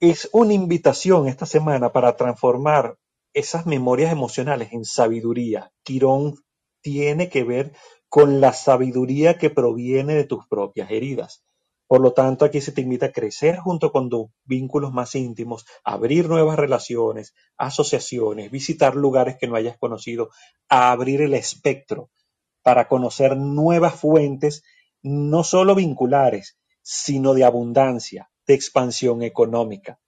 [0.00, 2.98] es una invitación esta semana para transformar
[3.32, 5.72] esas memorias emocionales en sabiduría.
[5.82, 6.36] Quirón
[6.80, 7.72] tiene que ver
[8.08, 11.44] con la sabiduría que proviene de tus propias heridas.
[11.88, 15.64] Por lo tanto, aquí se te invita a crecer junto con tus vínculos más íntimos,
[15.82, 20.28] abrir nuevas relaciones, asociaciones, visitar lugares que no hayas conocido,
[20.68, 22.10] a abrir el espectro
[22.62, 24.62] para conocer nuevas fuentes,
[25.00, 29.98] no solo vinculares, sino de abundancia, de expansión económica.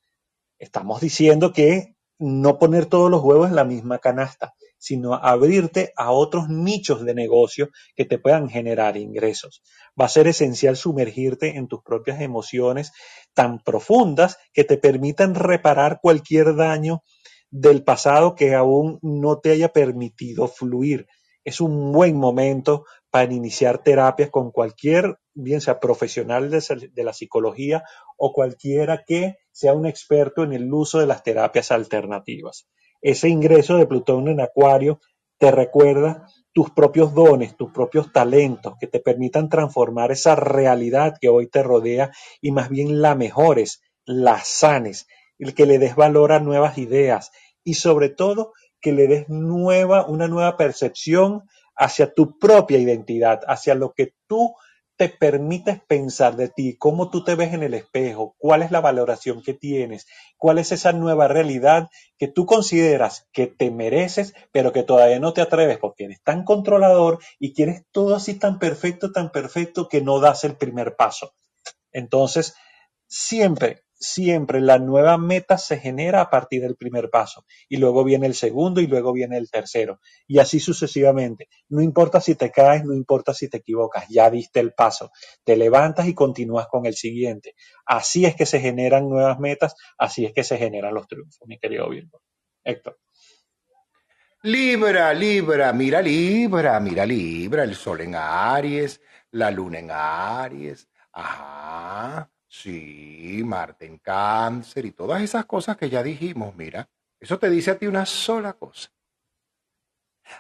[0.59, 6.11] Estamos diciendo que no poner todos los huevos en la misma canasta, sino abrirte a
[6.11, 9.63] otros nichos de negocio que te puedan generar ingresos.
[10.01, 12.93] Va a ser esencial sumergirte en tus propias emociones
[13.35, 17.03] tan profundas que te permitan reparar cualquier daño
[17.51, 21.07] del pasado que aún no te haya permitido fluir.
[21.45, 27.83] Es un buen momento para iniciar terapias con cualquier, bien sea profesional de, la psicología
[28.17, 32.69] o cualquiera que sea un experto en el uso de las terapias alternativas.
[33.03, 35.01] Ese ingreso de Plutón en Acuario
[35.39, 41.29] te recuerda tus propios dones, tus propios talentos que te permitan transformar esa realidad que
[41.29, 42.11] hoy te rodea
[42.41, 45.07] y más bien la mejores, la sanes,
[45.39, 47.31] el que le des valor a nuevas ideas
[47.65, 51.45] y sobre todo que le des nueva, una nueva percepción
[51.77, 54.55] hacia tu propia identidad, hacia lo que tú
[55.01, 58.83] te permites pensar de ti, cómo tú te ves en el espejo, cuál es la
[58.83, 64.75] valoración que tienes, cuál es esa nueva realidad que tú consideras que te mereces, pero
[64.75, 69.11] que todavía no te atreves porque eres tan controlador y quieres todo así tan perfecto,
[69.11, 71.33] tan perfecto que no das el primer paso.
[71.93, 72.55] Entonces,
[73.07, 78.27] siempre siempre la nueva meta se genera a partir del primer paso y luego viene
[78.27, 81.49] el segundo y luego viene el tercero y así sucesivamente.
[81.69, 85.13] No importa si te caes, no importa si te equivocas, ya diste el paso,
[85.45, 87.55] te levantas y continúas con el siguiente.
[87.85, 91.59] Así es que se generan nuevas metas, así es que se generan los triunfos, mi
[91.59, 92.23] querido Virgo.
[92.65, 92.99] Héctor.
[94.43, 100.89] Libra, Libra, mira Libra, mira Libra, el sol en Aries, la luna en Aries.
[101.13, 106.89] Ajá Sí, Marte en cáncer y todas esas cosas que ya dijimos, mira,
[107.21, 108.91] eso te dice a ti una sola cosa.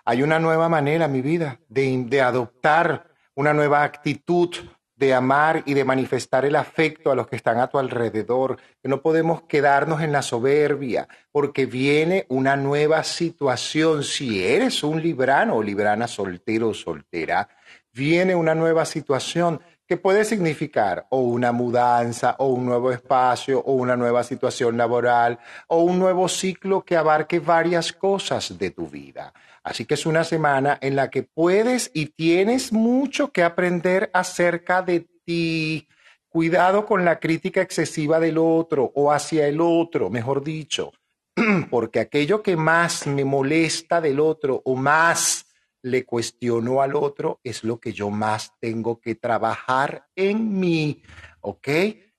[0.04, 4.50] Hay una nueva manera, mi vida, de, de adoptar una nueva actitud
[4.96, 8.88] de amar y de manifestar el afecto a los que están a tu alrededor, que
[8.88, 14.02] no podemos quedarnos en la soberbia, porque viene una nueva situación.
[14.02, 17.48] Si eres un librano o librana soltero o soltera,
[17.92, 23.72] viene una nueva situación que puede significar o una mudanza o un nuevo espacio o
[23.72, 29.34] una nueva situación laboral o un nuevo ciclo que abarque varias cosas de tu vida.
[29.64, 34.80] Así que es una semana en la que puedes y tienes mucho que aprender acerca
[34.80, 35.88] de ti.
[36.28, 40.92] Cuidado con la crítica excesiva del otro o hacia el otro, mejor dicho,
[41.68, 45.49] porque aquello que más me molesta del otro o más
[45.82, 51.02] le cuestiono al otro, es lo que yo más tengo que trabajar en mí,
[51.40, 51.68] ¿ok?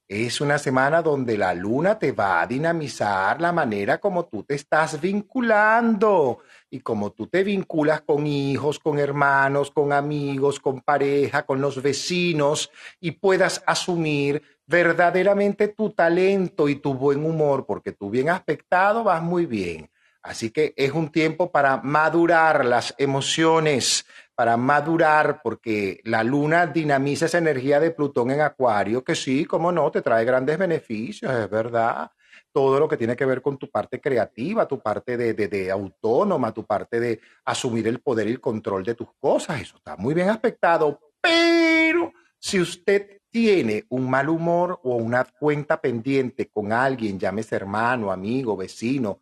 [0.07, 4.55] Es una semana donde la luna te va a dinamizar la manera como tú te
[4.55, 6.39] estás vinculando
[6.69, 11.81] y como tú te vinculas con hijos, con hermanos, con amigos, con pareja, con los
[11.81, 19.03] vecinos y puedas asumir verdaderamente tu talento y tu buen humor, porque tú bien aspectado
[19.03, 19.90] vas muy bien.
[20.23, 24.05] Así que es un tiempo para madurar las emociones,
[24.35, 29.71] para madurar, porque la luna dinamiza esa energía de Plutón en Acuario, que sí, como
[29.71, 32.11] no, te trae grandes beneficios, es verdad.
[32.51, 36.53] Todo lo que tiene que ver con tu parte creativa, tu parte de, de autónoma,
[36.53, 40.13] tu parte de asumir el poder y el control de tus cosas, eso está muy
[40.13, 40.99] bien aspectado.
[41.19, 48.11] Pero si usted tiene un mal humor o una cuenta pendiente con alguien, llámese hermano,
[48.11, 49.21] amigo, vecino,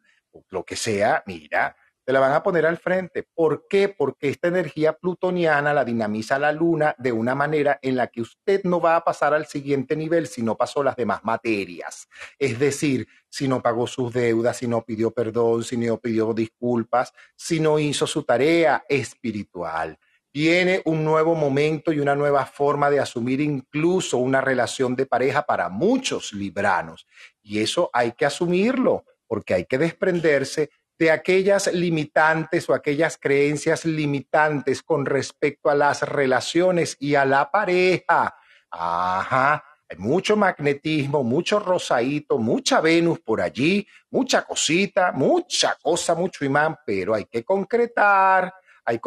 [0.49, 1.75] lo que sea, mira,
[2.09, 3.21] te la van a poner al frente.
[3.35, 3.87] ¿Por qué?
[3.87, 8.61] Porque esta energía plutoniana la dinamiza la luna de una manera en la que usted
[8.63, 12.07] no va a pasar al siguiente nivel si no pasó las demás materias.
[12.39, 17.13] Es decir, si no pagó sus deudas, si no pidió perdón, si no pidió disculpas,
[17.35, 19.99] si no hizo su tarea espiritual.
[20.33, 25.43] Viene un nuevo momento y una nueva forma de asumir incluso una relación de pareja
[25.43, 27.05] para muchos libranos.
[27.43, 33.85] Y eso hay que asumirlo porque hay que desprenderse de aquellas limitantes o aquellas creencias
[33.85, 38.35] limitantes con respecto a las relaciones y a la pareja.
[38.71, 46.43] Ajá, hay mucho magnetismo, mucho rosadito, mucha Venus por allí, mucha cosita, mucha cosa, mucho
[46.43, 48.51] imán, pero hay que concretar,
[48.83, 48.99] hay,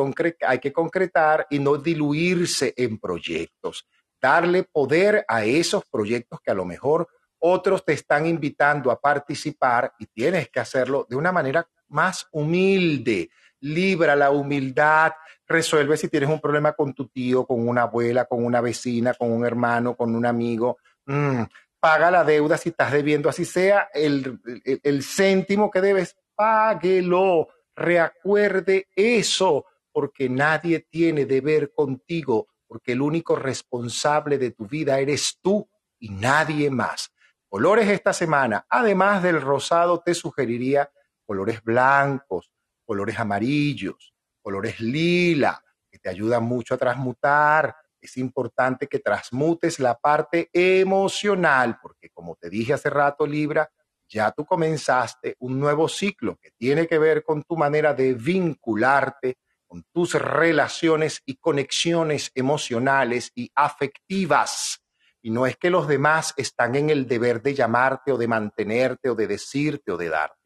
[0.46, 3.86] hay que concretar y no diluirse en proyectos.
[4.20, 7.08] Darle poder a esos proyectos que a lo mejor
[7.44, 13.30] otros te están invitando a participar y tienes que hacerlo de una manera más humilde.
[13.60, 15.12] Libra la humildad,
[15.46, 19.30] resuelve si tienes un problema con tu tío, con una abuela, con una vecina, con
[19.32, 20.78] un hermano, con un amigo.
[21.06, 21.42] Mm,
[21.80, 27.48] paga la deuda si estás debiendo, así sea el, el céntimo que debes, páguelo.
[27.74, 35.38] Recuerde eso, porque nadie tiene deber contigo, porque el único responsable de tu vida eres
[35.42, 35.68] tú
[35.98, 37.11] y nadie más.
[37.52, 40.90] Colores esta semana, además del rosado, te sugeriría
[41.26, 42.50] colores blancos,
[42.82, 47.76] colores amarillos, colores lila, que te ayudan mucho a transmutar.
[48.00, 53.70] Es importante que transmutes la parte emocional, porque como te dije hace rato, Libra,
[54.08, 59.36] ya tú comenzaste un nuevo ciclo que tiene que ver con tu manera de vincularte,
[59.66, 64.81] con tus relaciones y conexiones emocionales y afectivas
[65.22, 69.08] y no es que los demás están en el deber de llamarte o de mantenerte
[69.08, 70.36] o de decirte o de darte.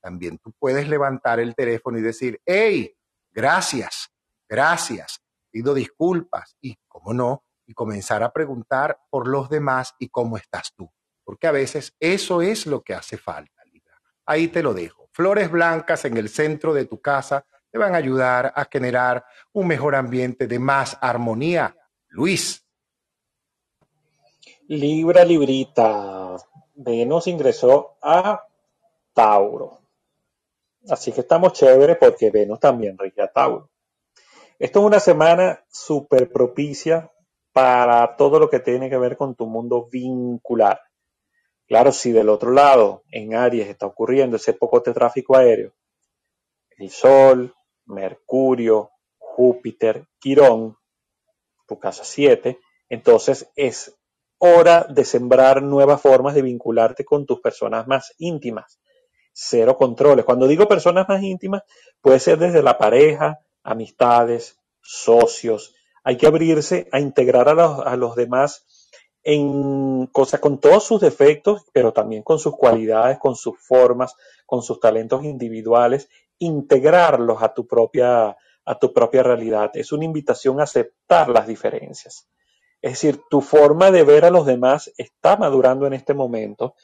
[0.00, 2.96] También tú puedes levantar el teléfono y decir, hey,
[3.30, 4.10] gracias,
[4.48, 10.38] gracias, pido disculpas y, cómo no, y comenzar a preguntar por los demás y cómo
[10.38, 10.90] estás tú.
[11.22, 14.00] Porque a veces eso es lo que hace falta, Libra.
[14.26, 15.08] Ahí te lo dejo.
[15.12, 19.66] Flores blancas en el centro de tu casa te van a ayudar a generar un
[19.66, 21.76] mejor ambiente de más armonía.
[22.08, 22.66] Luis,
[24.68, 26.36] Libra, Librita.
[26.74, 28.42] Venus ingresó a
[29.12, 29.80] Tauro.
[30.88, 33.70] Así que estamos chéveres porque Venus también rige a Tauro.
[34.58, 37.10] Esto es una semana súper propicia
[37.52, 40.80] para todo lo que tiene que ver con tu mundo vincular.
[41.66, 45.72] Claro, si del otro lado, en Aries, está ocurriendo ese poco de tráfico aéreo,
[46.78, 47.54] el Sol,
[47.86, 50.76] Mercurio, Júpiter, Quirón,
[51.66, 52.58] tu casa 7,
[52.88, 53.96] entonces es
[54.44, 58.80] hora de sembrar nuevas formas de vincularte con tus personas más íntimas.
[59.32, 60.24] Cero controles.
[60.24, 61.62] Cuando digo personas más íntimas,
[62.00, 65.76] puede ser desde la pareja, amistades, socios.
[66.02, 68.90] Hay que abrirse a integrar a los, demás
[69.22, 74.60] en cosas con todos sus defectos, pero también con sus cualidades, con sus formas, con
[74.64, 79.70] sus talentos individuales, integrarlos a tu propia, a tu propia realidad.
[79.74, 82.26] Es una invitación a aceptar las diferencias.
[82.82, 86.74] Es decir, tu forma de ver a los demás está madurando en este momento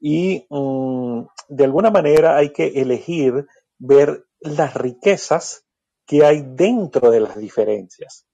[0.00, 3.46] y mm, de alguna manera hay que elegir
[3.78, 5.64] ver las riquezas
[6.06, 8.26] que hay dentro de las diferencias.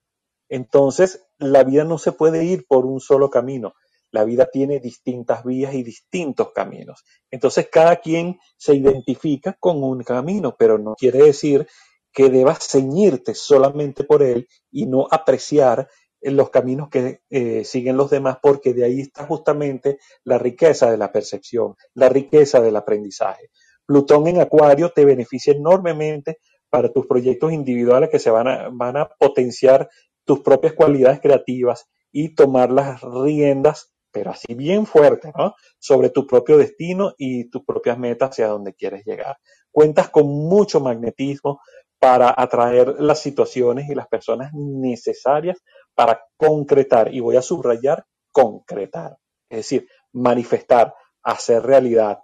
[0.48, 3.74] Entonces, la vida no se puede ir por un solo camino.
[4.10, 7.04] La vida tiene distintas vías y distintos caminos.
[7.30, 11.68] Entonces, cada quien se identifica con un camino, pero no quiere decir
[12.12, 15.88] que debas ceñirte solamente por él y no apreciar
[16.20, 20.90] en los caminos que eh, siguen los demás, porque de ahí está justamente la riqueza
[20.90, 23.50] de la percepción, la riqueza del aprendizaje.
[23.86, 28.96] Plutón en Acuario te beneficia enormemente para tus proyectos individuales que se van a, van
[28.96, 29.88] a potenciar
[30.24, 35.54] tus propias cualidades creativas y tomar las riendas, pero así bien fuerte, ¿no?
[35.78, 39.38] Sobre tu propio destino y tus propias metas hacia donde quieres llegar.
[39.72, 41.60] Cuentas con mucho magnetismo
[41.98, 45.58] para atraer las situaciones y las personas necesarias
[45.94, 49.18] para concretar, y voy a subrayar concretar,
[49.48, 52.20] es decir, manifestar, hacer realidad,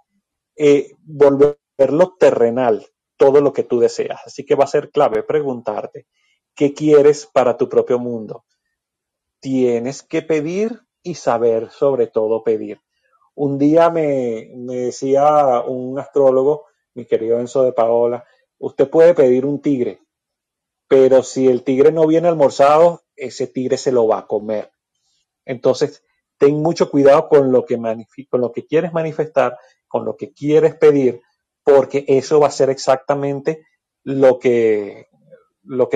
[0.55, 2.85] eh, volverlo terrenal,
[3.17, 4.21] todo lo que tú deseas.
[4.25, 6.07] Así que va a ser clave preguntarte,
[6.55, 8.45] ¿qué quieres para tu propio mundo?
[9.39, 12.81] Tienes que pedir y saber sobre todo pedir.
[13.35, 16.65] Un día me, me decía un astrólogo,
[16.95, 18.25] mi querido Enzo de Paola,
[18.57, 20.01] usted puede pedir un tigre,
[20.87, 24.71] pero si el tigre no viene almorzado, ese tigre se lo va a comer.
[25.45, 26.03] Entonces,
[26.37, 27.77] ten mucho cuidado con lo que,
[28.67, 29.57] quieres manifestar,
[29.87, 31.21] con lo que quieres pedir,
[31.63, 33.65] porque eso va a ser exactamente
[34.03, 35.07] lo que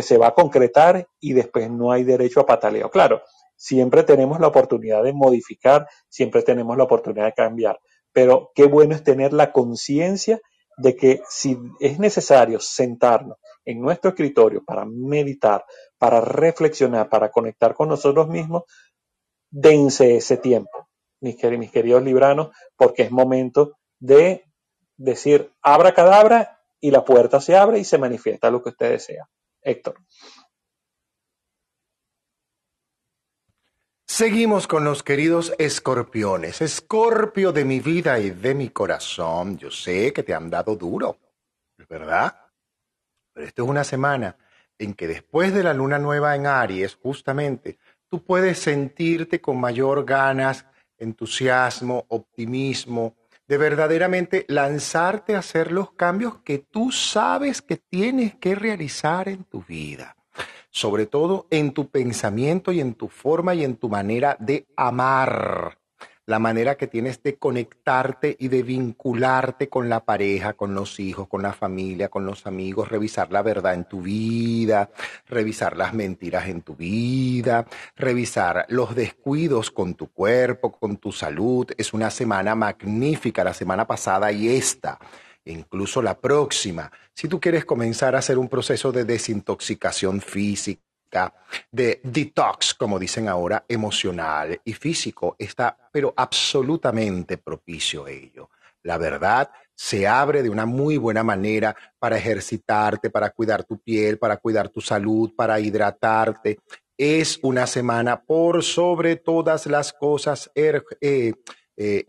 [0.02, 2.90] se va a concretar y después no hay derecho a pataleo.
[2.90, 3.22] Claro,
[3.56, 7.80] siempre tenemos la oportunidad de modificar, siempre tenemos la oportunidad de cambiar,
[8.12, 10.42] pero qué bueno es tener la conciencia
[10.82, 15.64] de que si es necesario sentarnos en nuestro escritorio para meditar,
[15.98, 18.64] para reflexionar, para conectar con nosotros mismos,
[19.52, 20.90] dense ese tiempo,
[21.22, 24.44] mis, mis queridos libranos, porque es momento de
[24.98, 29.30] decir abra cadabra y la puerta se abre y se manifiesta lo que usted desea.
[29.62, 29.96] Héctor.
[34.22, 36.62] Seguimos con los queridos escorpiones.
[36.62, 39.58] Escorpio de mi vida y de mi corazón.
[39.58, 41.18] Yo sé que te han dado duro,
[41.90, 42.40] ¿verdad?
[43.34, 44.38] Pero esto es una semana
[44.78, 50.06] en que después de la luna nueva en Aries, justamente, tú puedes sentirte con mayor
[50.06, 50.68] ganas,
[51.00, 53.16] entusiasmo, optimismo,
[53.48, 59.46] de verdaderamente lanzarte a hacer los cambios que tú sabes que tienes que realizar en
[59.46, 60.16] tu vida.
[60.72, 65.78] Sobre todo en tu pensamiento y en tu forma y en tu manera de amar
[66.32, 71.28] la manera que tienes de conectarte y de vincularte con la pareja, con los hijos,
[71.28, 74.90] con la familia, con los amigos, revisar la verdad en tu vida,
[75.28, 77.66] revisar las mentiras en tu vida,
[77.98, 81.68] revisar los descuidos con tu cuerpo, con tu salud.
[81.78, 85.00] Es una semana magnífica, la semana pasada y esta
[85.46, 90.82] incluso la próxima, si tú quieres comenzar a hacer un proceso de desintoxicación física,
[91.72, 95.36] de detox, como dicen ahora, emocional y físico.
[95.38, 98.50] Está, pero absolutamente propicio ello.
[98.84, 104.18] La verdad se abre de una muy buena manera para ejercitarte, para cuidar tu piel,
[104.18, 106.60] para cuidar tu salud, para hidratarte.
[106.98, 110.82] Es una semana por sobre todas las cosas, eh,
[111.78, 112.06] eh,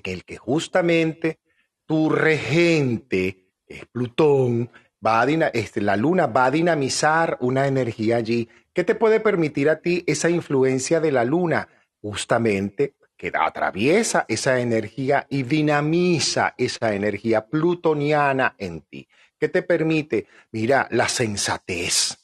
[0.00, 1.40] Que el que justamente
[1.86, 4.70] tu regente, es Plutón,
[5.04, 8.48] va a este, la luna va a dinamizar una energía allí.
[8.72, 11.68] ¿Qué te puede permitir a ti esa influencia de la luna?
[12.00, 19.08] Justamente que atraviesa esa energía y dinamiza esa energía plutoniana en ti.
[19.38, 20.26] ¿Qué te permite?
[20.50, 22.18] Mira, la sensatez.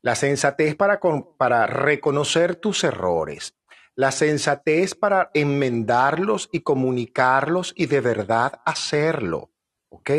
[0.00, 1.00] La sensatez para,
[1.36, 3.54] para reconocer tus errores.
[3.94, 9.50] La sensatez para enmendarlos y comunicarlos y de verdad hacerlo.
[9.90, 10.10] ¿Ok?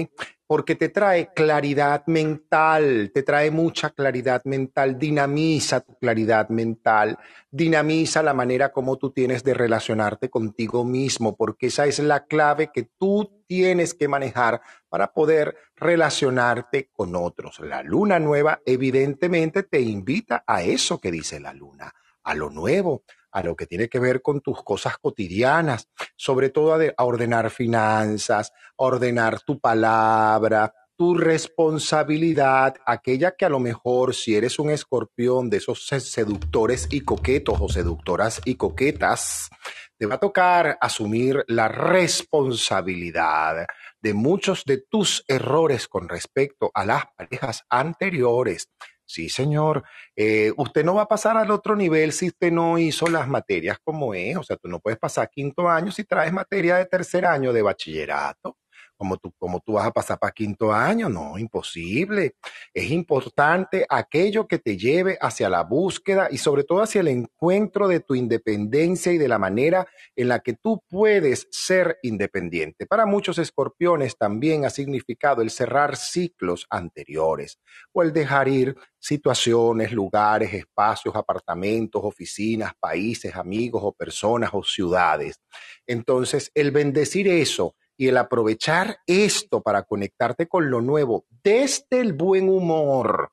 [0.53, 7.17] porque te trae claridad mental, te trae mucha claridad mental, dinamiza tu claridad mental,
[7.49, 12.69] dinamiza la manera como tú tienes de relacionarte contigo mismo, porque esa es la clave
[12.71, 17.59] que tú tienes que manejar para poder relacionarte con otros.
[17.59, 23.01] La luna nueva evidentemente te invita a eso que dice la luna, a lo nuevo,
[23.33, 28.51] a lo que tiene que ver con tus cosas cotidianas, sobre todo a, ordenar finanzas,
[28.77, 35.49] a ordenar tu palabra, tu responsabilidad, aquella que a lo mejor si eres un escorpión
[35.49, 39.49] de esos seductores y coquetos o seductoras y coquetas,
[39.97, 43.65] te va a tocar asumir la responsabilidad
[44.01, 48.69] de muchos de tus errores con respecto a las parejas anteriores.
[49.05, 49.83] Sí, señor.
[50.15, 53.77] Eh, usted no va a pasar al otro nivel si usted no hizo las materias
[53.83, 54.37] como es.
[54.37, 57.61] O sea, tú no puedes pasar quinto año si traes materia de tercer año de
[57.61, 58.57] bachillerato
[59.03, 62.35] como tú, como tú vas a pasar para quinto año, no, imposible.
[62.73, 67.89] Es importante aquello que te lleve hacia la búsqueda y sobre todo hacia el encuentro
[67.89, 69.85] de tu independencia y de la manera
[70.15, 72.85] en la que tú puedes ser independiente.
[72.85, 77.59] Para muchos escorpiones también ha significado el cerrar ciclos anteriores
[77.91, 85.41] o el dejar ir situaciones, lugares, espacios, apartamentos, oficinas, países, amigos o personas o ciudades.
[85.85, 92.13] Entonces, el bendecir eso y el aprovechar esto para conectarte con lo nuevo desde el
[92.13, 93.31] buen humor.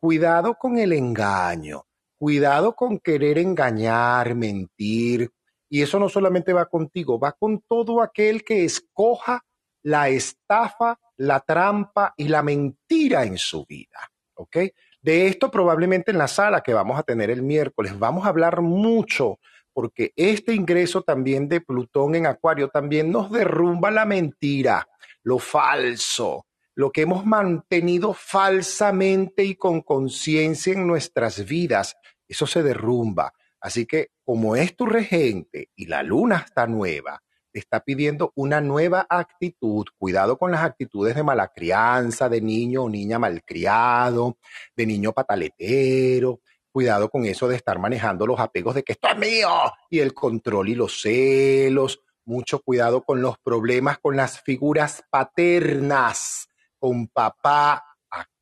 [0.00, 1.84] Cuidado con el engaño,
[2.18, 5.30] cuidado con querer engañar, mentir.
[5.68, 9.44] Y eso no solamente va contigo, va con todo aquel que escoja
[9.82, 14.10] la estafa, la trampa y la mentira en su vida.
[14.34, 14.56] ¿Ok?
[15.02, 18.60] De esto probablemente en la sala que vamos a tener el miércoles vamos a hablar
[18.60, 19.38] mucho
[19.72, 24.86] porque este ingreso también de Plutón en Acuario también nos derrumba la mentira,
[25.22, 31.96] lo falso, lo que hemos mantenido falsamente y con conciencia en nuestras vidas,
[32.26, 33.32] eso se derrumba.
[33.60, 38.60] Así que como es tu regente y la luna está nueva, te está pidiendo una
[38.60, 39.84] nueva actitud.
[39.98, 44.38] Cuidado con las actitudes de mala crianza, de niño o niña malcriado,
[44.74, 46.40] de niño pataletero,
[46.72, 49.50] Cuidado con eso de estar manejando los apegos de que esto es mío
[49.90, 52.00] y el control y los celos.
[52.24, 56.48] Mucho cuidado con los problemas con las figuras paternas,
[56.78, 57.84] con papá.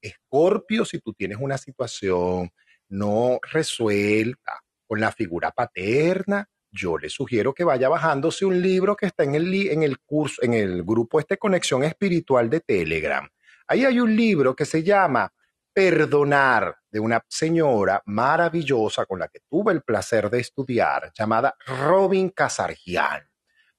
[0.00, 2.50] Escorpio, si tú tienes una situación
[2.88, 9.06] no resuelta con la figura paterna, yo le sugiero que vaya bajándose un libro que
[9.06, 13.28] está en el, en el curso, en el grupo este Conexión Espiritual de Telegram.
[13.66, 15.32] Ahí hay un libro que se llama
[15.72, 22.30] perdonar de una señora maravillosa con la que tuve el placer de estudiar, llamada Robin
[22.30, 23.28] Casargian,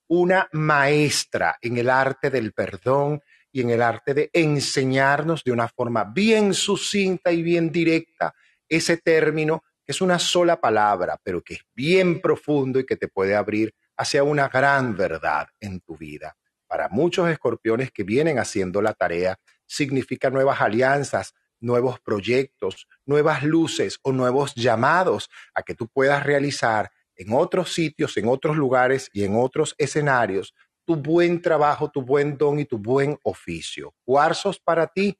[0.08, 3.20] una maestra en el arte del perdón
[3.50, 8.34] y en el arte de enseñarnos de una forma bien sucinta y bien directa
[8.68, 13.08] ese término que es una sola palabra, pero que es bien profundo y que te
[13.08, 16.36] puede abrir hacia una gran verdad en tu vida.
[16.66, 19.36] Para muchos escorpiones que vienen haciendo la tarea,
[19.66, 26.90] significa nuevas alianzas, nuevos proyectos, nuevas luces o nuevos llamados a que tú puedas realizar
[27.16, 30.54] en otros sitios, en otros lugares y en otros escenarios
[30.84, 33.94] tu buen trabajo, tu buen don y tu buen oficio.
[34.04, 35.16] Cuarzos para ti,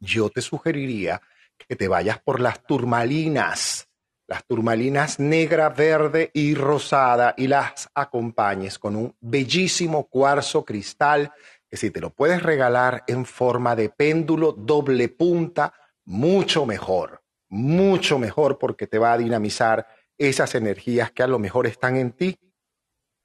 [0.00, 1.20] yo te sugeriría
[1.56, 3.88] que te vayas por las turmalinas,
[4.26, 11.32] las turmalinas negra, verde y rosada y las acompañes con un bellísimo cuarzo cristal
[11.70, 15.72] que si te lo puedes regalar en forma de péndulo doble punta,
[16.04, 21.66] mucho mejor, mucho mejor porque te va a dinamizar esas energías que a lo mejor
[21.66, 22.38] están en ti,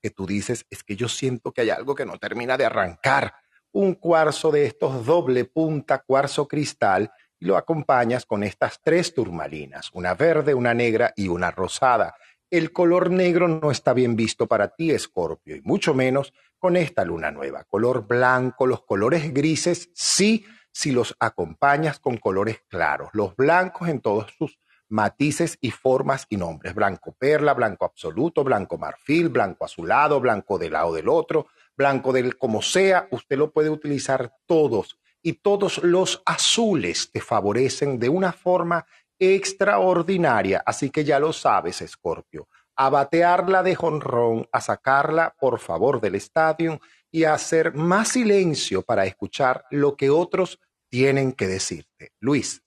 [0.02, 3.34] que tú dices, es que yo siento que hay algo que no termina de arrancar.
[3.72, 9.90] Un cuarzo de estos doble punta, cuarzo cristal, y lo acompañas con estas tres turmalinas,
[9.94, 12.16] una verde, una negra y una rosada.
[12.52, 16.34] El color negro no está bien visto para ti, Escorpio, y mucho menos
[16.64, 17.66] con esta luna nueva.
[17.66, 23.10] Color blanco, los colores grises, sí, si los acompañas con colores claros.
[23.12, 24.58] Los blancos en todos sus
[24.88, 26.74] matices y formas y nombres.
[26.74, 32.38] Blanco perla, blanco absoluto, blanco marfil, blanco azulado, blanco del lado del otro, blanco del
[32.38, 34.98] como sea, usted lo puede utilizar todos.
[35.22, 38.86] Y todos los azules te favorecen de una forma
[39.20, 40.64] extraordinaria.
[40.66, 46.16] Así que ya lo sabes, Escorpio a batearla de jonrón, a sacarla por favor del
[46.16, 46.80] estadio
[47.12, 50.60] y a hacer más silencio para escuchar lo que otros
[50.90, 52.12] tienen que decirte.
[52.20, 52.64] Luis.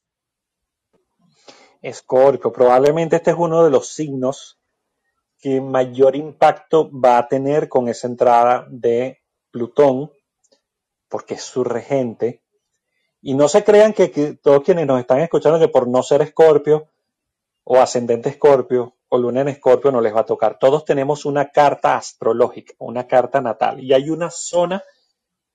[1.83, 4.59] Escorpio, probablemente este es uno de los signos
[5.39, 10.11] que mayor impacto va a tener con esa entrada de Plutón,
[11.09, 12.43] porque es su regente.
[13.23, 14.09] Y no se crean que,
[14.43, 16.89] todos quienes nos están escuchando que por no ser Escorpio
[17.63, 20.59] o ascendente Escorpio o luna en escorpio no les va a tocar.
[20.59, 24.83] Todos tenemos una carta astrológica, una carta natal, y hay una zona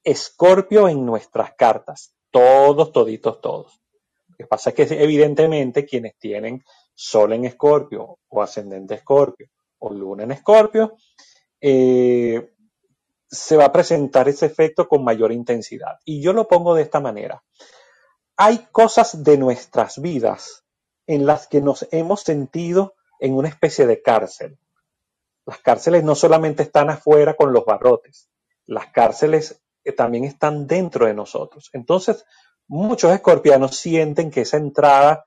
[0.03, 2.13] escorpio en nuestras cartas.
[2.31, 3.81] Todos, toditos, todos.
[4.29, 9.47] Lo que pasa es que evidentemente quienes tienen sol en escorpio o ascendente escorpio
[9.79, 10.95] o luna en escorpio,
[11.59, 12.53] eh,
[13.27, 15.99] se va a presentar ese efecto con mayor intensidad.
[16.05, 17.43] Y yo lo pongo de esta manera.
[18.37, 20.63] Hay cosas de nuestras vidas
[21.07, 24.57] en las que nos hemos sentido en una especie de cárcel.
[25.45, 28.29] Las cárceles no solamente están afuera con los barrotes,
[28.65, 31.69] las cárceles eh, también están dentro de nosotros.
[31.73, 32.25] Entonces,
[32.67, 35.25] muchos escorpianos sienten que esa entrada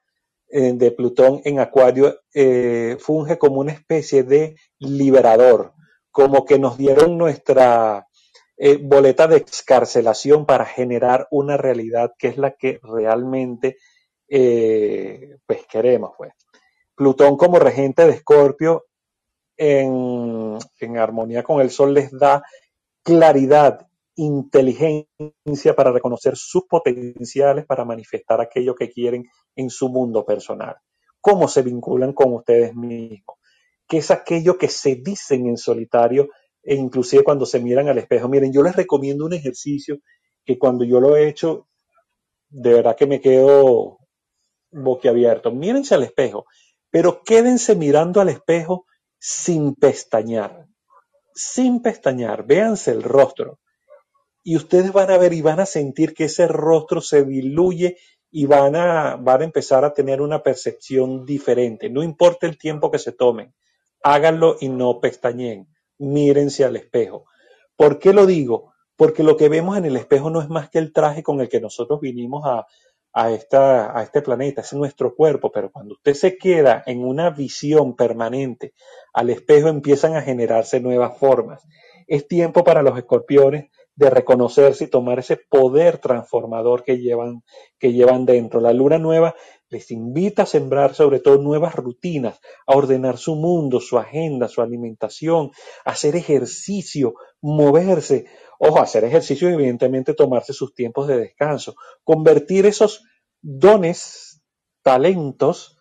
[0.48, 5.72] eh, de Plutón en Acuario eh, funge como una especie de liberador,
[6.10, 8.08] como que nos dieron nuestra
[8.82, 13.78] boleta de excarcelación para generar una realidad que es la que realmente
[14.28, 16.12] pues queremos.
[16.16, 16.32] Pues.
[16.94, 18.86] Plutón como regente de Escorpio
[19.56, 20.58] en,
[20.98, 22.42] armonía con el Sol les da
[23.02, 23.86] claridad,
[24.16, 29.24] inteligencia para reconocer sus potenciales, para manifestar aquello que quieren
[29.56, 30.76] en su mundo personal.
[31.20, 33.38] ¿Cómo se vinculan con ustedes mismos?
[33.88, 36.28] ¿Qué es aquello que se dicen en solitario
[36.64, 38.28] e inclusive cuando se miran al espejo.
[38.28, 39.98] Miren, yo les recomiendo un ejercicio
[40.44, 41.68] que cuando yo lo he hecho,
[42.48, 43.98] de verdad que me quedo
[44.70, 45.52] boquiabierto.
[45.52, 46.46] Mírense al espejo,
[46.94, 48.86] pero quédense mirando al espejo
[49.18, 50.68] sin pestañear,
[51.34, 53.58] sin pestañear, véanse el rostro.
[54.44, 57.96] Y ustedes van a ver y van a sentir que ese rostro se diluye
[58.30, 61.90] y van a, van a empezar a tener una percepción diferente.
[61.90, 63.52] No importa el tiempo que se tomen,
[64.04, 65.66] háganlo y no pestañeen.
[65.98, 67.24] Mírense al espejo.
[67.74, 68.72] ¿Por qué lo digo?
[68.94, 71.48] Porque lo que vemos en el espejo no es más que el traje con el
[71.48, 72.68] que nosotros vinimos a,
[73.14, 77.30] a, esta, a este planeta, es nuestro cuerpo, pero cuando usted se queda en una
[77.30, 78.74] visión permanente
[79.12, 81.62] al espejo empiezan a generarse nuevas formas.
[82.06, 87.44] Es tiempo para los escorpiones de reconocerse y tomar ese poder transformador que llevan,
[87.78, 88.60] que llevan dentro.
[88.60, 89.36] La luna nueva
[89.68, 94.62] les invita a sembrar sobre todo nuevas rutinas, a ordenar su mundo, su agenda, su
[94.62, 95.52] alimentación,
[95.84, 98.26] hacer ejercicio, moverse.
[98.58, 101.74] Ojo, hacer ejercicio y evidentemente tomarse sus tiempos de descanso.
[102.02, 103.04] Convertir esos
[103.40, 104.42] dones,
[104.82, 105.78] talentos,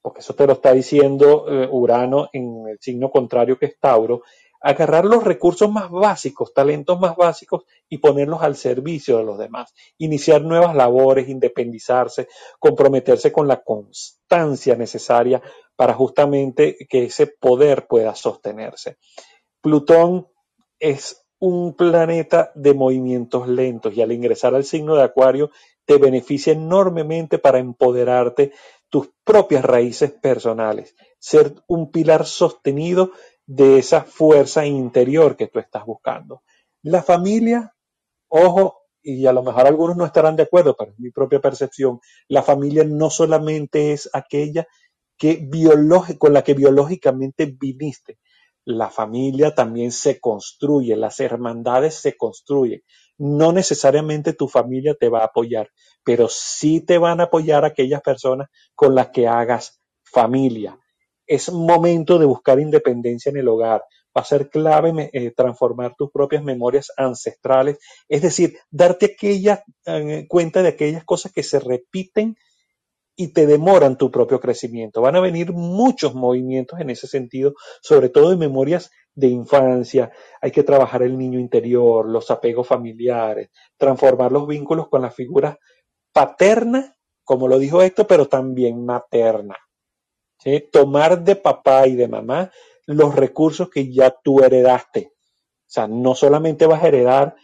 [0.00, 4.22] porque eso te lo está diciendo eh, Urano en el signo contrario que es Tauro,
[4.62, 9.74] agarrar los recursos más básicos, talentos más básicos y ponerlos al servicio de los demás.
[9.98, 15.42] Iniciar nuevas labores, independizarse, comprometerse con la constancia necesaria
[15.74, 18.98] para justamente que ese poder pueda sostenerse.
[19.60, 20.28] Plutón
[20.78, 25.50] es un planeta de movimientos lentos y al ingresar al signo de Acuario
[25.84, 28.52] te beneficia enormemente para empoderarte
[28.88, 33.10] tus propias raíces personales, ser un pilar sostenido
[33.44, 36.44] de esa fuerza interior que tú estás buscando.
[36.80, 37.74] La familia,
[38.28, 41.98] ojo, y a lo mejor algunos no estarán de acuerdo, pero es mi propia percepción,
[42.28, 44.68] la familia no solamente es aquella
[45.18, 45.48] que
[46.18, 48.20] con la que biológicamente viniste,
[48.64, 52.82] la familia también se construye, las hermandades se construyen.
[53.18, 55.68] No necesariamente tu familia te va a apoyar,
[56.04, 60.78] pero sí te van a apoyar aquellas personas con las que hagas familia
[61.26, 63.82] es momento de buscar independencia en el hogar.
[64.16, 70.26] Va a ser clave eh, transformar tus propias memorias ancestrales, es decir, darte aquella eh,
[70.28, 72.36] cuenta de aquellas cosas que se repiten
[73.16, 75.00] y te demoran tu propio crecimiento.
[75.02, 80.10] Van a venir muchos movimientos en ese sentido, sobre todo en memorias de infancia.
[80.40, 85.58] Hay que trabajar el niño interior, los apegos familiares, transformar los vínculos con la figura
[86.12, 89.56] paterna, como lo dijo esto, pero también materna.
[90.72, 92.50] Tomar de papá y de mamá
[92.86, 95.12] los recursos que ya tú heredaste.
[95.14, 97.36] O sea, no solamente vas a heredar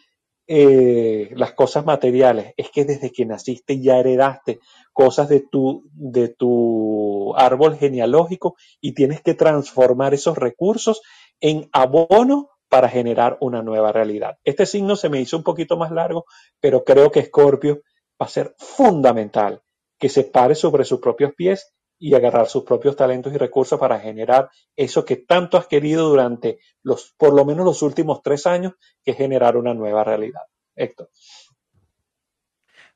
[0.50, 4.60] eh, las cosas materiales, es que desde que naciste ya heredaste
[4.98, 11.02] cosas de tu, de tu árbol genealógico y tienes que transformar esos recursos
[11.38, 14.38] en abono para generar una nueva realidad.
[14.42, 16.24] Este signo se me hizo un poquito más largo,
[16.58, 17.82] pero creo que Escorpio
[18.20, 19.62] va a ser fundamental
[20.00, 24.00] que se pare sobre sus propios pies y agarrar sus propios talentos y recursos para
[24.00, 28.72] generar eso que tanto has querido durante los, por lo menos los últimos tres años,
[29.04, 30.42] que es generar una nueva realidad.
[30.74, 31.08] Héctor.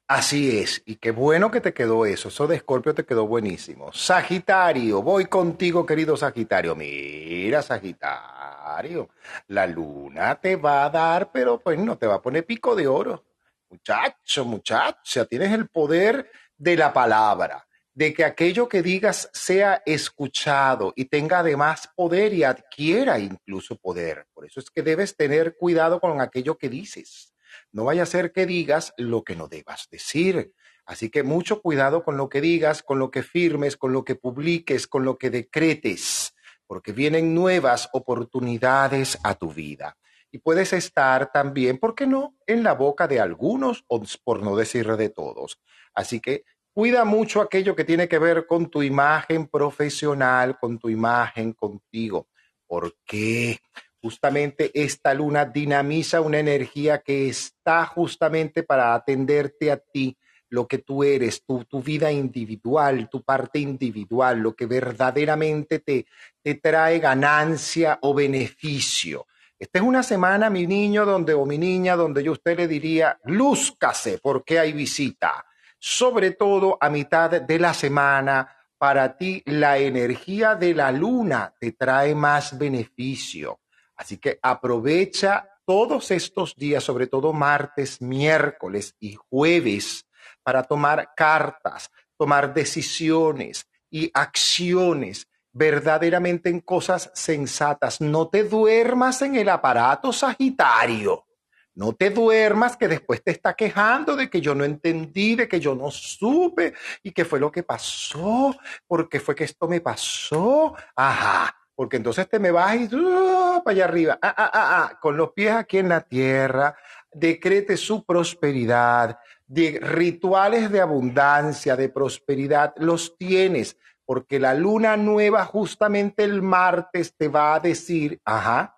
[0.08, 3.92] Así es, y qué bueno que te quedó eso, eso de Escorpio te quedó buenísimo.
[3.92, 6.74] Sagitario, voy contigo, querido Sagitario.
[6.74, 9.08] Mira, Sagitario,
[9.48, 12.86] la luna te va a dar, pero pues no te va a poner pico de
[12.86, 13.24] oro.
[13.70, 20.92] Muchacho, muchacha, tienes el poder de la palabra de que aquello que digas sea escuchado
[20.96, 24.26] y tenga además poder y adquiera incluso poder.
[24.32, 27.31] Por eso es que debes tener cuidado con aquello que dices.
[27.72, 30.52] No vaya a ser que digas lo que no debas decir.
[30.84, 34.14] Así que mucho cuidado con lo que digas, con lo que firmes, con lo que
[34.14, 36.34] publiques, con lo que decretes,
[36.66, 39.96] porque vienen nuevas oportunidades a tu vida.
[40.30, 44.56] Y puedes estar también, ¿por qué no?, en la boca de algunos, o por no
[44.56, 45.60] decir de todos.
[45.94, 46.44] Así que
[46.74, 52.28] Cuida mucho aquello que tiene que ver con tu imagen profesional, con tu imagen contigo.
[52.66, 53.58] porque
[54.02, 60.16] Justamente esta luna dinamiza una energía que está justamente para atenderte a ti,
[60.48, 66.06] lo que tú eres, tu, tu vida individual, tu parte individual, lo que verdaderamente te,
[66.42, 69.26] te trae ganancia o beneficio.
[69.58, 73.18] Esta es una semana, mi niño, donde o mi niña, donde yo usted le diría,
[73.24, 75.46] lúzcase porque hay visita
[75.84, 78.48] sobre todo a mitad de la semana.
[78.78, 83.61] Para ti la energía de la luna te trae más beneficio.
[83.96, 90.06] Así que aprovecha todos estos días, sobre todo martes, miércoles y jueves,
[90.42, 98.00] para tomar cartas, tomar decisiones y acciones verdaderamente en cosas sensatas.
[98.00, 101.26] No te duermas en el aparato Sagitario.
[101.74, 105.58] No te duermas que después te está quejando de que yo no entendí, de que
[105.58, 108.54] yo no supe y que fue lo que pasó,
[108.86, 110.74] porque fue que esto me pasó.
[110.94, 115.16] Ajá, porque entonces te me vas y uh, para allá arriba, ah, ah, ah, con
[115.16, 116.76] los pies aquí en la tierra,
[117.10, 119.18] decrete su prosperidad,
[119.48, 127.16] de rituales de abundancia, de prosperidad, los tienes, porque la luna nueva justamente el martes
[127.16, 128.76] te va a decir, ajá,